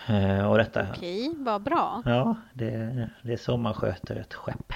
[0.08, 0.88] Eh, Och detta...
[0.92, 2.02] Okej, vad bra.
[2.06, 4.74] Ja, det, det är så man sköter ett skepp.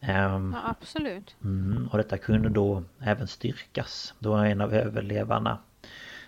[0.00, 1.36] Ehm, Ja, absolut.
[1.44, 5.58] Mm, och detta kunde då även styrkas då en av överlevarna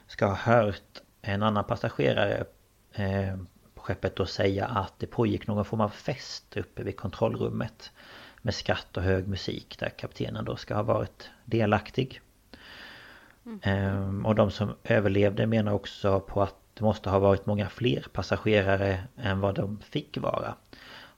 [0.06, 2.44] ska ha hört en annan passagerare
[2.92, 3.36] eh,
[3.74, 7.92] på skeppet då säga att det pågick någon form av fest uppe vid kontrollrummet
[8.42, 12.20] med skratt och hög musik där kaptenen då ska ha varit delaktig.
[13.62, 18.06] Ehm, och de som överlevde menar också på att det måste ha varit många fler
[18.12, 20.54] passagerare än vad de fick vara.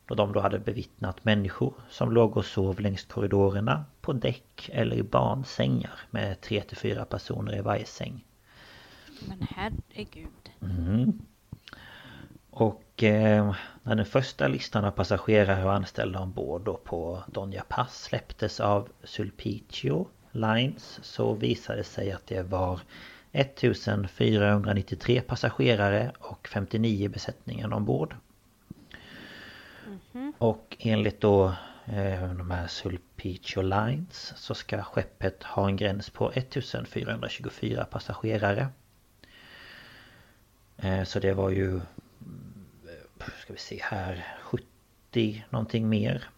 [0.06, 4.96] Då de då hade bevittnat människor som låg och sov längs korridorerna, på däck eller
[4.96, 8.24] i barnsängar med tre till fyra personer i varje säng.
[9.28, 10.50] Men herregud.
[10.60, 11.18] Mm.
[12.50, 18.02] Och eh, när den första listan av passagerare och anställda ombord då på Donja Pass
[18.02, 22.80] släpptes av Sulpicio Lines så visade det sig att det var
[23.32, 28.16] 1493 passagerare och 59 besättningen ombord.
[30.38, 31.46] Och enligt då
[31.84, 38.68] eh, de här Sulpicio Lines så ska skeppet ha en gräns på 1424 passagerare.
[40.76, 41.80] Eh, så det var ju
[43.42, 46.28] Ska vi se här 70 någonting mer.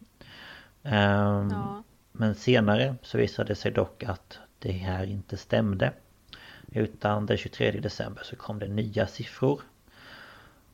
[0.83, 1.83] Ehm, Ja.
[2.13, 5.93] Men senare så visade det sig dock att det här inte stämde.
[6.73, 9.61] Utan den 23 december så kom det nya siffror.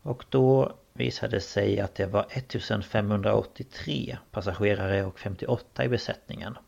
[0.02, 6.58] Och då visade det sig att det var 1583 passagerare och 58 i besättningen.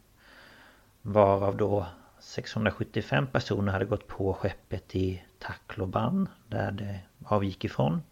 [1.03, 1.87] Varav då
[2.21, 8.03] 675 personer hade gått på skeppet i Tacloban där det avgick ifrån.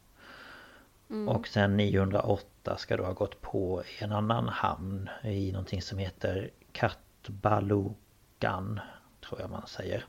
[1.28, 5.98] Och sen 908 ska då ha gått på i en annan hamn i någonting som
[5.98, 8.80] heter Katbalugan
[9.20, 10.04] tror jag man säger.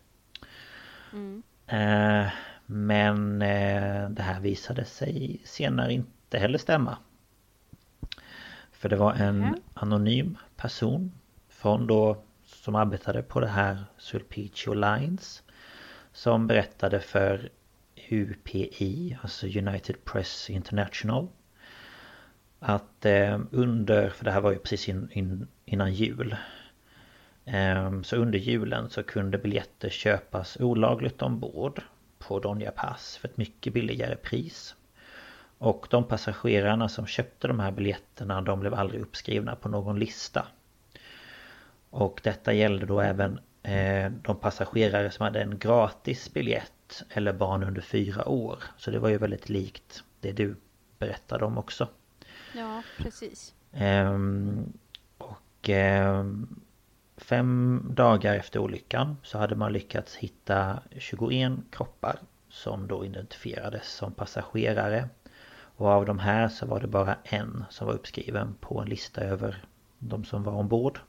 [1.68, 2.28] Eh,
[2.66, 6.98] men eh, det här visade sig senare inte heller stämma.
[8.72, 9.56] För det var en Mhm.
[9.74, 11.12] anonym person
[11.50, 15.44] från då som arbetade på det här Sulpicio Lines
[16.12, 17.50] som berättade för
[18.10, 21.28] UPI, alltså United Press International
[22.60, 26.36] att eh, under, för det här var ju precis in, in, innan jul
[28.04, 31.82] Så under julen så kunde biljetter köpas olagligt ombord
[32.20, 34.76] på Donja Pass för ett mycket billigare pris.
[35.58, 40.48] Och de passagerarna som köpte de här biljetterna de blev aldrig uppskrivna på någon lista.
[41.90, 47.64] Och detta gällde då även eh, de passagerare som hade en gratis biljett eller barn
[47.64, 48.64] under fyra år.
[48.78, 50.56] Så det var ju väldigt likt det du
[51.00, 51.88] berättade om också.
[52.54, 53.54] Ja, precis.
[53.74, 54.74] Ehm,
[55.18, 56.48] och ehm,
[57.18, 64.14] fem dagar efter olyckan så hade man lyckats hitta 21 kroppar som då identifierades som
[64.14, 65.10] passagerare.
[65.78, 69.22] Och av de här så var det bara en som var uppskriven på en lista
[69.22, 69.66] över
[70.00, 71.00] de som var ombord.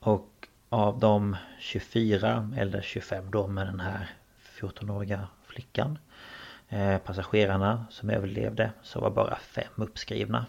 [0.00, 4.10] Och av de 24 eller 25 då med den här
[4.60, 5.98] 14-åriga flickan
[6.68, 10.46] eh, passagerarna som överlevde så var bara fem uppskrivna.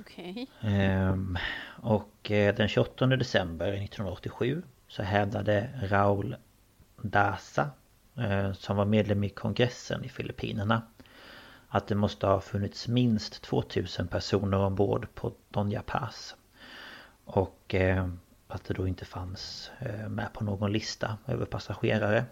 [0.00, 0.50] Okej.
[0.60, 1.38] Ehm,
[1.82, 6.36] och eh, den 28 december 1987 så hävdade Raul
[7.02, 7.70] Daza
[8.16, 10.82] eh, som var medlem i kongressen i Filippinerna
[11.68, 16.36] att det måste ha funnits minst 2000 personer ombord på Donja Pass.
[17.24, 18.08] Och eh,
[18.48, 19.70] att det då inte fanns
[20.08, 22.24] med på någon lista över passagerare.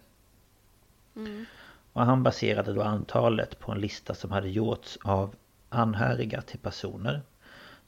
[1.93, 5.35] Och han baserade då antalet på en lista som hade gjorts av
[5.69, 7.23] anhöriga till personer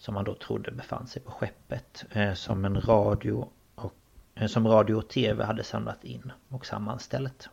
[0.01, 3.95] som man då trodde befann sig på skeppet eh, som en radio och
[4.35, 7.49] eh, som radio och tv hade samlat in och sammanställt.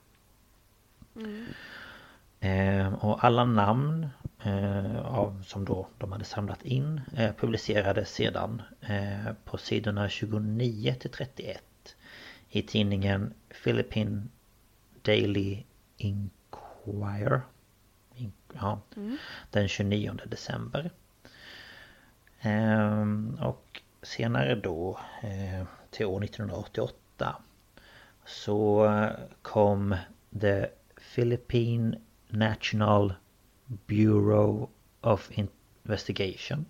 [2.39, 4.07] Eh, och alla namn
[4.43, 10.95] eh, av, som då de hade samlat in eh, publicerades sedan eh, på sidorna 29
[10.99, 11.63] till 31
[12.49, 13.33] i tidningen
[13.63, 14.27] Philippine
[15.01, 15.63] Daily
[15.97, 17.41] Inquirer.
[18.15, 18.81] In, ja,
[19.51, 20.91] Den 29 december.
[22.41, 27.35] Ehm, och senare då eh, till år 1988
[28.25, 28.91] så
[29.41, 29.95] kom
[30.41, 30.65] The
[31.15, 33.13] Philippine National
[33.65, 34.69] Bureau
[35.01, 36.65] of Investigation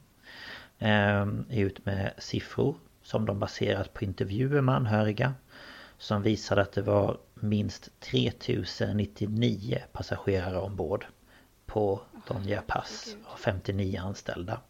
[0.79, 5.33] ehm, ut med siffror som de baserat på intervjuer med anhöriga
[5.97, 11.05] som visade att det var minst 3099 passagerare ombord
[11.65, 14.61] på Donja Pass och 59 anställda.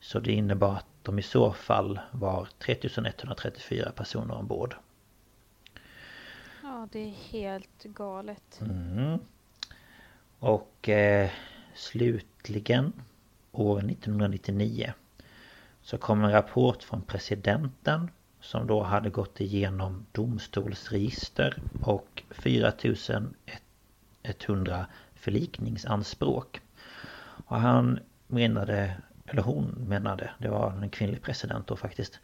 [0.00, 4.76] Så det innebar att de i så fall var 3134 personer ombord.
[6.62, 8.60] Ja, det är helt galet.
[8.60, 9.18] Mm.
[10.38, 11.30] Och eh,
[11.74, 12.92] slutligen
[13.52, 14.92] år 1999
[15.82, 26.60] så kom en rapport från presidenten som då hade gått igenom domstolsregister och 4100 förlikningsanspråk.
[27.46, 28.96] Och han menade,
[29.30, 32.20] eller hon menade, det var en kvinnlig president då faktiskt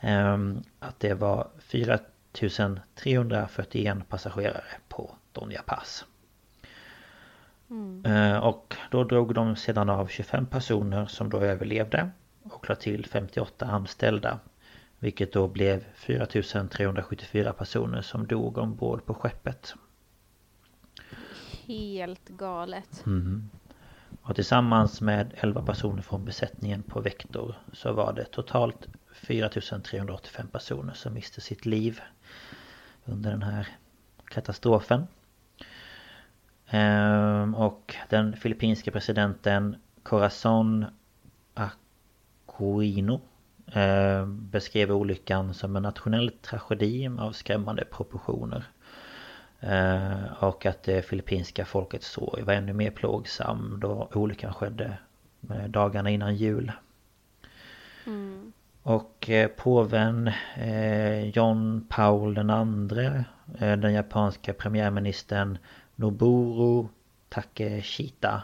[0.00, 6.04] ehm, att det var 4341 passagerare på Donja Pass.
[8.04, 12.10] Eh, Och då drog de sedan av 25 personer som då överlevde
[12.42, 14.38] och lade till 58 anställda.
[14.98, 19.74] Vilket då blev 4374 personer som dog ombord på skeppet.
[21.66, 23.02] Helt galet.
[24.22, 30.92] Och tillsammans med 11 personer från besättningen på Vector så var det totalt 4385 personer
[30.94, 32.00] som miste sitt liv
[33.04, 33.68] under den här
[34.24, 35.06] katastrofen.
[36.66, 40.86] Ehm, och den filippinska presidenten Corazon
[41.54, 43.20] Aquino
[43.66, 48.64] ehm, beskrev olyckan som en nationell tragedi av skrämmande proportioner.
[49.60, 54.98] Eh, och att det filippinska folkets sorg var ännu mer plågsam då olyckan skedde
[55.50, 56.72] eh, dagarna innan jul.
[58.82, 60.30] Och eh, påven
[61.34, 63.24] John Paul den andre,
[63.58, 65.58] den japanska premiärministern
[65.96, 66.88] Noboru
[67.28, 68.42] Takeshita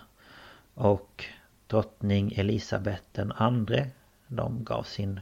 [0.74, 1.24] och
[1.66, 3.86] drottning Elisabeth den andre,
[4.26, 5.20] de gav sin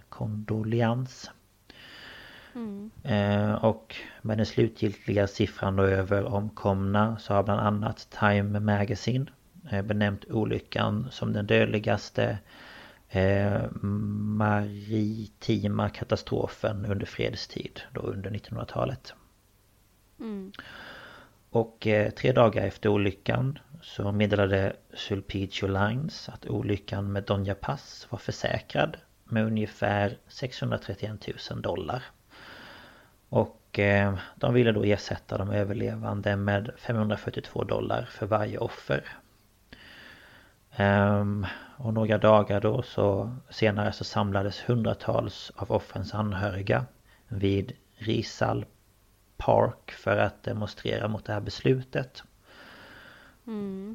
[3.02, 9.26] Eh, och med den slutgiltiga siffran då över omkomna så har bland annat Time Magazine
[9.70, 12.38] eh, benämnt olyckan som den dödligaste
[13.08, 19.14] eh, maritima katastrofen under fredstid då under 1900-talet.
[21.50, 28.06] Och eh, tre dagar efter olyckan så meddelade Sulpicio Lines att olyckan med Donja Pass
[28.10, 32.02] var försäkrad med ungefär 631 000 dollar.
[33.28, 39.04] Och eh, de ville då ersätta de överlevande med 542 dollar för varje offer.
[40.76, 41.46] Ehm,
[41.76, 46.86] och några dagar då så senare så samlades hundratals av offrens anhöriga
[47.28, 48.64] vid Rizal
[49.36, 52.22] Park för att demonstrera mot det här beslutet.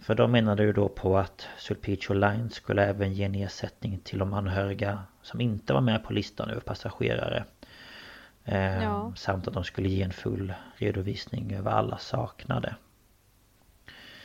[0.03, 4.19] För de menade ju då på att Sulpicio Line skulle även ge en ersättning till
[4.19, 7.45] de anhöriga som inte var med på listan över passagerare.
[8.52, 9.14] Ehm, Ja.
[9.16, 12.76] Samt att de skulle ge en full redovisning över alla saknade.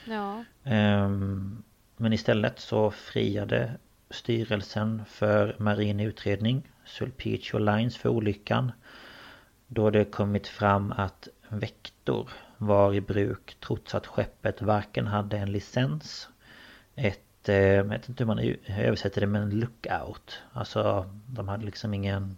[0.05, 0.45] Ja.
[0.65, 1.63] Ehm,
[1.97, 3.71] Men istället så friade
[4.11, 8.73] styrelsen för marin utredning Sulpicio Lines för olyckan.
[9.67, 15.53] Då det kommit fram att Vector var i bruk trots att skeppet varken hade en
[15.53, 16.29] licens
[16.95, 20.39] ett, eh, jag vet inte hur man översätter det men lookout.
[20.53, 22.37] Alltså de hade liksom ingen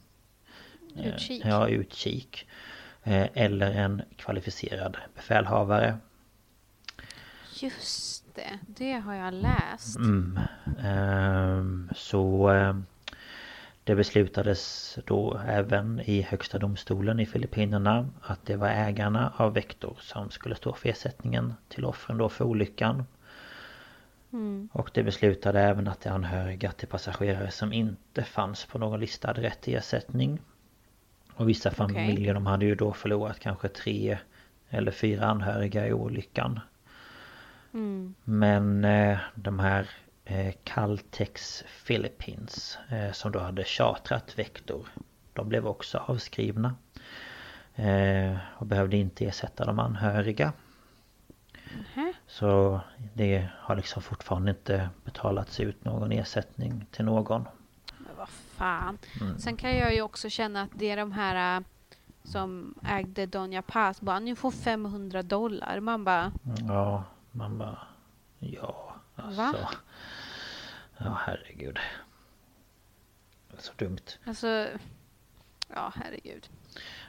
[1.04, 1.42] Utkik.
[1.44, 2.46] Ja, utkik.
[3.02, 5.98] Eh, Eller en kvalificerad befälhavare.
[7.54, 9.96] Just det, det har jag läst.
[9.96, 10.38] Mm.
[10.84, 12.86] Ehm, Så ehm,
[13.84, 19.96] det beslutades då även i Högsta domstolen i Filippinerna att det var ägarna av Vector
[20.00, 23.04] som skulle stå för ersättningen till offren då för olyckan.
[24.72, 29.28] Och det beslutade även att de anhöriga till passagerare som inte fanns på någon lista
[29.28, 30.38] hade rätt till ersättning.
[31.36, 34.18] Och vissa familjer de hade ju då förlorat kanske tre
[34.68, 36.60] eller fyra anhöriga i olyckan.
[38.24, 39.90] Men eh, de här
[40.24, 44.86] eh, Caltex Philippines eh, som då hade chartrat Vector
[45.32, 46.74] De blev också avskrivna.
[47.74, 50.52] Eh, och behövde inte ersätta de anhöriga.
[51.76, 52.12] Nähä.
[52.26, 52.80] Så
[53.14, 57.44] det har liksom fortfarande inte betalats ut någon ersättning till någon.
[58.56, 58.98] Fan.
[59.20, 59.38] Mm.
[59.38, 61.64] Sen kan jag ju också känna att det är de här äh,
[62.24, 65.80] som ägde Donja Paz bara ni får 500 dollar.
[65.80, 66.32] Man bara
[66.68, 67.78] Ja, man bara...
[68.38, 69.42] Ja, alltså...
[69.42, 69.54] Va?
[70.98, 71.78] Ja, herregud.
[73.58, 74.18] Så dumt.
[74.24, 74.66] alltså
[75.74, 76.48] Ja, herregud.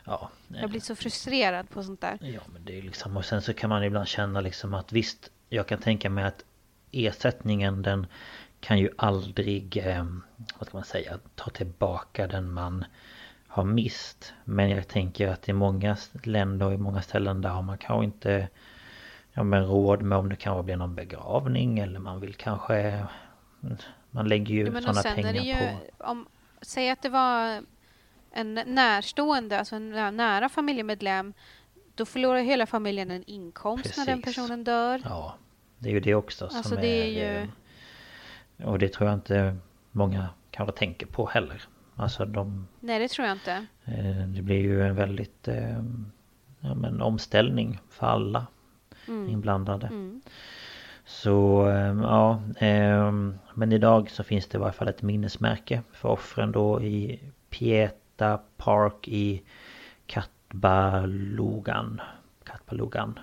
[0.05, 2.17] Ja, Jag blir så frustrerad på sånt där.
[2.21, 5.31] Ja men det är liksom och sen så kan man ibland känna liksom att visst
[5.49, 6.43] Jag kan tänka mig att
[6.91, 8.07] ersättningen den
[8.67, 10.05] kan ju aldrig eh,
[10.59, 12.85] Vad ska man säga Ta tillbaka den man
[13.47, 17.61] Har mist Men jag tänker att i många länder och i många ställen där har
[17.61, 18.47] man kanske inte
[19.33, 23.05] Ja men råd med om det kanske blir någon begravning eller man vill kanske
[24.11, 26.27] Man lägger ju Ja, sådana pengar är ju, på om,
[26.61, 27.63] säg att det var
[28.31, 31.33] en närstående, alltså en nä- nära familjemedlem.
[31.95, 34.35] Då förlorar hela familjen en inkomst när den Precis.
[34.35, 35.01] personen dör.
[35.05, 35.35] Ja
[35.79, 37.47] Det är ju det också som Alltså, det är ju- eh,
[38.63, 39.57] Och det tror jag inte
[39.91, 41.61] många kanske tänker på heller
[41.95, 43.65] Alltså de Nej, det tror jag inte.
[43.85, 45.83] eh, Det blir ju en väldigt eh,
[46.59, 48.47] ja, men omställning för alla
[49.07, 50.21] inblandade Mm.
[51.05, 52.41] Så eh, ja
[53.53, 57.19] Men idag så finns det i varje fall ett minnesmärke för offren då i
[58.17, 59.41] Vista Park i.
[62.43, 63.19] Katbalogan.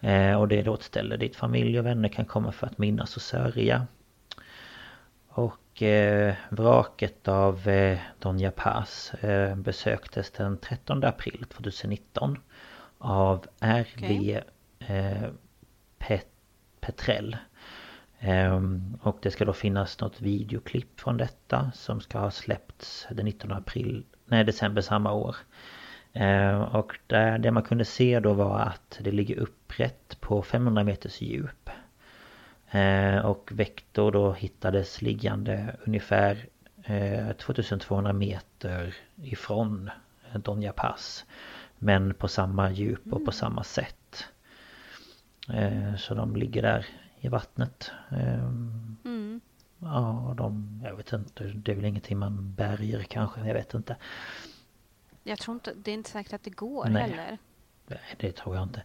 [0.00, 2.78] Eh, och det är då ett ställe dit familj och vänner kan komma för att
[2.78, 3.86] minnas och sörja.
[5.32, 12.38] Och eh, vraket av eh, Donja Paz eh, besöktes den 13 april 2019
[12.98, 14.40] av RV
[14.78, 15.30] eh,
[15.98, 16.26] Pet
[16.80, 17.36] Petrell.
[18.18, 23.24] Ehm, och det ska då finnas något videoklipp från detta som ska ha släppts den
[23.24, 25.36] 19 april, nej december samma år.
[26.12, 30.84] Ehm, och där, det man kunde se då var att det ligger upprätt på 500
[30.84, 31.70] meters djup.
[32.70, 36.48] Ehm, och Vector då hittades liggande ungefär
[37.38, 39.90] 2200 meter ifrån
[40.34, 41.24] Donja Pass.
[41.78, 44.24] Men på samma djup och på samma sätt.
[45.98, 46.86] Så de ligger där
[47.20, 47.90] i vattnet.
[49.04, 49.40] Mm.
[49.78, 53.96] Ja, de, jag vet inte, det är väl ingenting man bärger kanske, jag vet inte.
[55.22, 57.02] Jag tror inte, det är inte säkert att det går Nej.
[57.02, 57.38] heller.
[57.86, 58.82] Nej, det tror jag inte.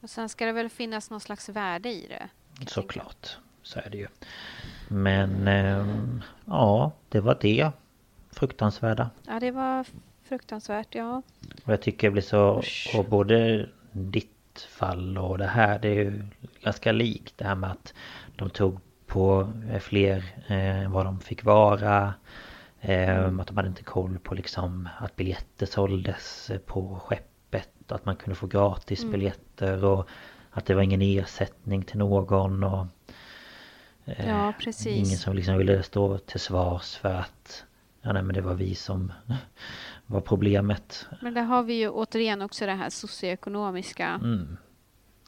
[0.00, 2.28] Och sen ska det väl finnas någon slags värde i det.
[2.66, 4.06] Såklart, så är det ju.
[4.88, 7.70] Men ehm, ja, det var det.
[8.30, 9.10] Fruktansvärda.
[9.26, 9.84] Ja, det var
[10.22, 11.22] fruktansvärt, ja.
[11.64, 12.94] Och jag tycker det blir så, Usch.
[12.98, 16.22] och både ditt fall och det här, det är ju
[16.62, 17.94] ganska likt det här med att
[18.36, 22.14] de tog på eh, fler eh, vad de fick vara.
[22.80, 27.92] Eh, att de hade inte koll på liksom att biljetter såldes eh, på skeppet.
[27.92, 30.08] Att man kunde få gratis biljetter och
[30.50, 32.64] att det var ingen ersättning till någon.
[32.64, 32.86] Och,
[34.04, 34.86] eh, Ja, precis.
[35.06, 37.64] Ingen som liksom ville stå till svars för att
[38.02, 39.12] Ja nej men det var vi som
[40.06, 41.06] var problemet.
[41.22, 44.08] Men där har vi ju återigen också det här socioekonomiska.
[44.08, 44.56] Mm.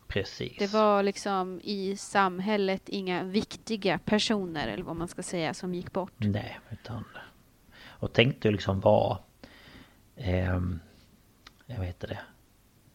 [0.07, 0.59] Precis.
[0.59, 5.93] Det var liksom i samhället inga viktiga personer, eller vad man ska säga, som gick
[5.93, 6.13] bort.
[6.17, 7.05] Nej, utan...
[7.87, 9.19] Och tänk dig liksom vara...
[10.17, 10.81] ehm,
[11.67, 12.19] jag vet inte det.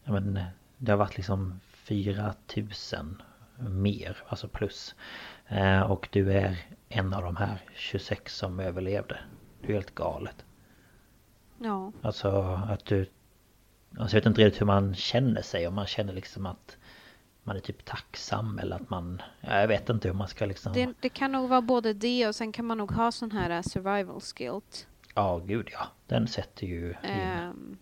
[0.04, 0.40] Ja, men,
[0.78, 3.22] det har varit liksom 4000
[3.58, 4.94] mer, alltså plus.
[5.48, 6.56] Eh, och du är
[6.88, 9.18] en av de här 26 som överlevde.
[9.60, 10.44] Det är helt galet.
[11.58, 12.28] Ja, Alltså
[12.68, 13.06] att du...
[13.98, 15.68] Alltså jag vet inte riktigt hur man känner sig.
[15.68, 16.76] Om man känner liksom att
[17.42, 19.22] man är typ tacksam eller att man...
[19.40, 20.72] Ja, jag vet inte hur man ska liksom...
[20.72, 23.56] det, det kan nog vara både det och sen kan man nog ha sån här
[23.56, 24.86] uh, survival guilt.
[25.14, 25.86] Ja, gud ja.
[26.06, 26.94] Den sätter ju.
[27.02, 27.76] Ehm,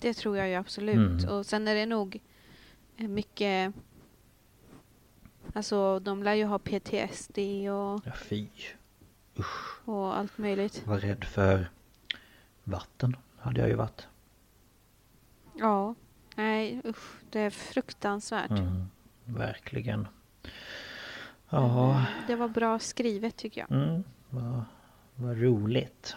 [0.00, 1.22] det tror jag ju absolut.
[1.22, 1.34] Mm.
[1.34, 2.20] Och sen är det nog eh,
[3.08, 3.74] mycket...
[5.54, 7.38] Alltså, de lär ju ha PTSD
[7.70, 8.46] och, Ja, fy.
[9.38, 9.88] Usch.
[9.88, 10.86] och allt möjligt.
[10.86, 11.70] Var rädd för
[12.64, 13.16] vatten.
[13.38, 14.06] Hade jag ju varit.
[15.54, 15.94] Ja,
[16.36, 18.50] nej usch, det är fruktansvärt.
[18.50, 18.86] Mm,
[19.24, 20.08] verkligen.
[21.48, 23.70] Ja, Det var bra skrivet tycker jag.
[23.82, 24.64] mm, vad,
[25.16, 26.16] vad roligt.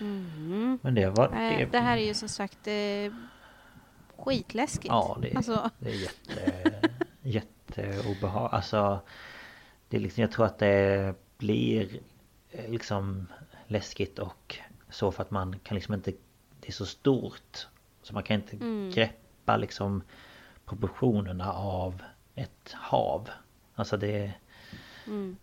[0.00, 0.78] Mm.
[0.82, 1.68] Men det var det.
[1.72, 3.12] det här är ju som sagt eh,
[4.24, 4.86] skitläskigt.
[4.88, 6.80] Ja, det, Alltså, det är jätte,
[7.22, 8.54] jätteobehagligt.
[8.54, 9.00] Alltså,
[9.88, 12.00] det är liksom, jag tror att det blir
[12.50, 13.26] eh, liksom
[13.66, 14.56] läskigt och
[14.90, 16.12] så för att man kan liksom inte...
[16.60, 17.66] Det är så stort.
[18.02, 18.90] Så man kan inte Mm.
[18.90, 20.02] greppa liksom
[20.66, 22.02] proportionerna av
[22.34, 23.28] ett hav.
[23.74, 24.32] Alltså det...
[25.06, 25.36] mm.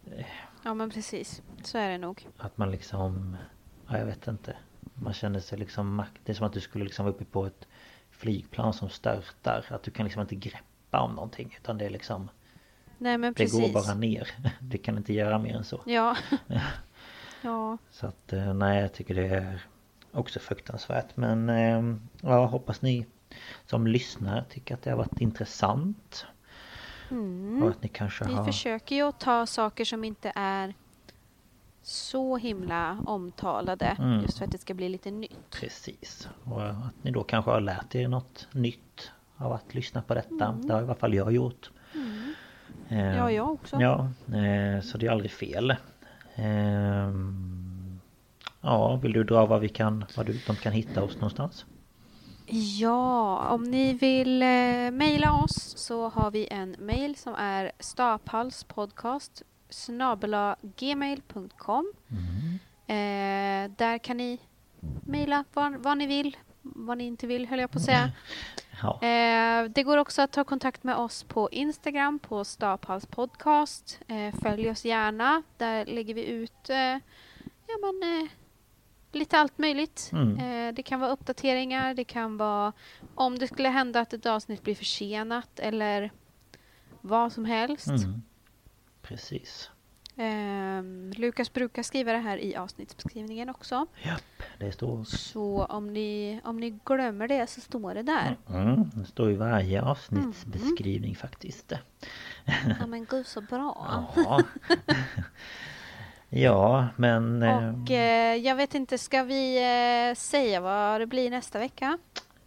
[0.64, 2.28] Ja men precis, så är det nog.
[2.38, 3.38] Att man liksom...
[3.88, 4.56] Ja, jag vet inte.
[4.94, 6.22] Man känner sig liksom makt...
[6.24, 7.68] Det är som att du skulle liksom vara uppe på ett
[8.18, 9.66] flygplan som störtar.
[9.70, 11.58] Att du kan liksom inte greppa om någonting.
[11.62, 12.30] Utan det är liksom...
[12.98, 13.62] Nej men Det precis.
[13.62, 14.30] går bara ner.
[14.60, 15.82] Du kan inte göra mer än så.
[15.86, 16.18] Ja.
[17.42, 17.78] ja.
[17.92, 19.62] Så att eh, nej, jag tycker det är
[20.12, 21.18] också fruktansvärt.
[21.18, 23.06] Men eh, ja, hoppas ni
[23.66, 26.26] som lyssnar tycker att det har varit intressant.
[27.62, 28.46] Och att ni kanske Vi har...
[28.46, 30.74] försöker ju att ta saker som inte är
[31.88, 33.86] så himla omtalade.
[33.86, 34.22] Mm.
[34.22, 35.50] Just för att det ska bli lite nytt.
[35.62, 36.28] Precis.
[36.44, 40.46] Och att ni då kanske har lärt er något nytt av att lyssna på detta.
[40.46, 40.68] Mm.
[40.68, 41.72] Det har i alla fall jag gjort.
[42.90, 43.82] Eh, Ja, jag också.
[43.82, 45.76] Ja, eh, så det är aldrig fel.
[46.36, 48.00] Ehm,
[48.62, 51.66] Ja, vill du dra vad vi kan, vad du, de kan hitta oss någonstans?
[52.80, 59.44] Ja, om ni vill eh, mejla oss så har vi en mejl som är staphalspodcast
[59.70, 61.94] snabela gmail.com
[62.88, 64.40] eh, Där kan ni
[65.06, 68.12] mejla vad, vad ni vill, vad ni inte vill höll jag på att säga.
[68.82, 74.00] Ja, Eh, det går också att ta kontakt med oss på Instagram på Staphals podcast.
[74.08, 75.44] Eh, följ oss gärna.
[75.58, 76.78] Där lägger vi ut eh,
[77.68, 78.30] ja, men, eh,
[79.12, 80.10] lite allt möjligt.
[80.14, 80.38] Mm.
[80.38, 82.74] Eh, det kan vara uppdateringar, det kan vara
[83.16, 86.12] om det skulle hända att ett avsnitt blir försenat eller
[87.02, 87.88] vad som helst.
[87.88, 88.22] mm.
[89.08, 89.70] Precis.
[90.20, 93.86] Ehm, Lukas brukar skriva det här i avsnittsbeskrivningen också.
[94.04, 94.22] Japp,
[94.60, 95.04] det står...
[95.04, 98.38] Så om ni, om ni glömmer det så står det där.
[98.50, 101.74] Mm, det står i varje avsnittsbeskrivning faktiskt.
[102.80, 103.88] Ja men gud så bra.
[104.16, 104.42] Ja.
[106.30, 107.44] ja, men...
[107.44, 109.58] eh, Och eh, jag vet inte, ska vi
[110.10, 111.98] eh, säga vad det blir nästa vecka?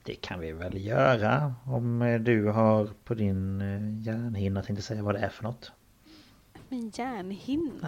[0.04, 5.02] Det kan vi väl göra om eh, du har på din eh, hjärnhinna tänkte säga
[5.02, 5.72] vad det är för något.
[6.70, 6.90] Min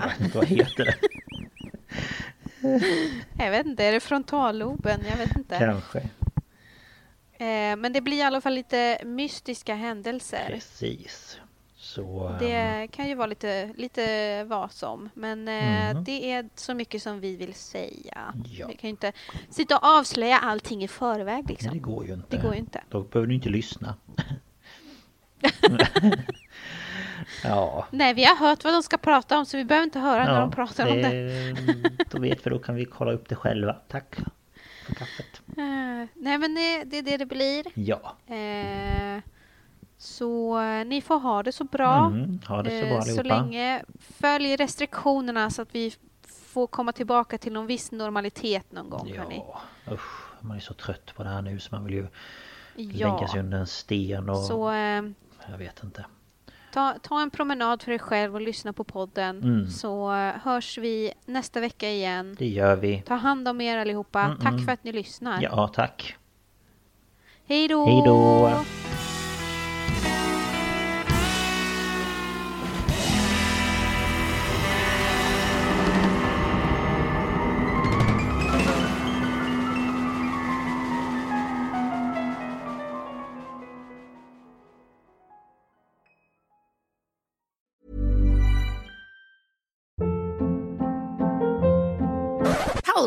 [0.08, 0.94] vet inte vad heter det?
[3.44, 5.00] Jag vet inte, är det frontalloben?
[5.10, 5.58] Jag vet inte.
[5.58, 5.98] Kanske.
[7.32, 10.44] Eh, men det blir i alla fall lite mystiska händelser.
[10.48, 11.38] Precis.
[11.76, 12.36] Så...
[12.40, 15.10] Det kan ju vara lite, lite vad som.
[15.14, 16.04] Men eh, Mhm.
[16.04, 18.34] det är så mycket som vi vill säga.
[18.44, 18.66] Ja.
[18.68, 19.12] Vi kan ju inte
[19.50, 21.72] sitta och avslöja allting i förväg Nej, liksom.
[21.72, 22.36] det går ju inte.
[22.36, 22.82] Det går ju inte.
[22.88, 23.94] Då behöver du inte lyssna.
[27.44, 27.86] ja.
[27.90, 30.34] Nej, vi har hört vad de ska prata om så vi behöver inte höra när
[30.34, 31.54] ja, de pratar om det.
[32.10, 33.72] Då vet vi, då kan vi kolla upp det själva.
[33.88, 34.14] Tack
[34.86, 35.40] för kaffet.
[35.56, 37.64] Eh, nej, men det, det är det det blir.
[37.74, 38.16] Ja.
[38.26, 39.22] Eh,
[39.98, 42.06] så eh, ni får ha det så bra.
[42.06, 43.40] Mm, ha det så Eh, bra så allihopa.
[43.42, 45.94] länge följ restriktionerna så att vi
[46.52, 49.12] får komma tillbaka till någon viss normalitet någon gång.
[49.18, 49.42] hörni.
[49.46, 49.60] Ja,
[49.94, 50.22] usch.
[50.40, 52.06] Man är så trött på det här nu så man vill ju
[52.76, 53.14] Ja.
[53.16, 54.36] lägga sig under en sten och...
[54.38, 55.02] Så eh,
[55.50, 56.04] Jag vet inte.
[56.72, 59.42] Ta, ta en promenad för dig själv och lyssna på podden.
[59.42, 59.70] Mm.
[59.70, 62.36] Så eh, hörs vi nästa vecka igen.
[62.38, 63.02] Det gör vi.
[63.06, 64.20] Ta hand om er allihopa.
[64.20, 64.64] Mm, Tack mm.
[64.64, 65.42] för att ni lyssnar.
[65.42, 66.16] Ja, tack.
[67.46, 67.86] Hej då!
[67.86, 68.50] Hej då!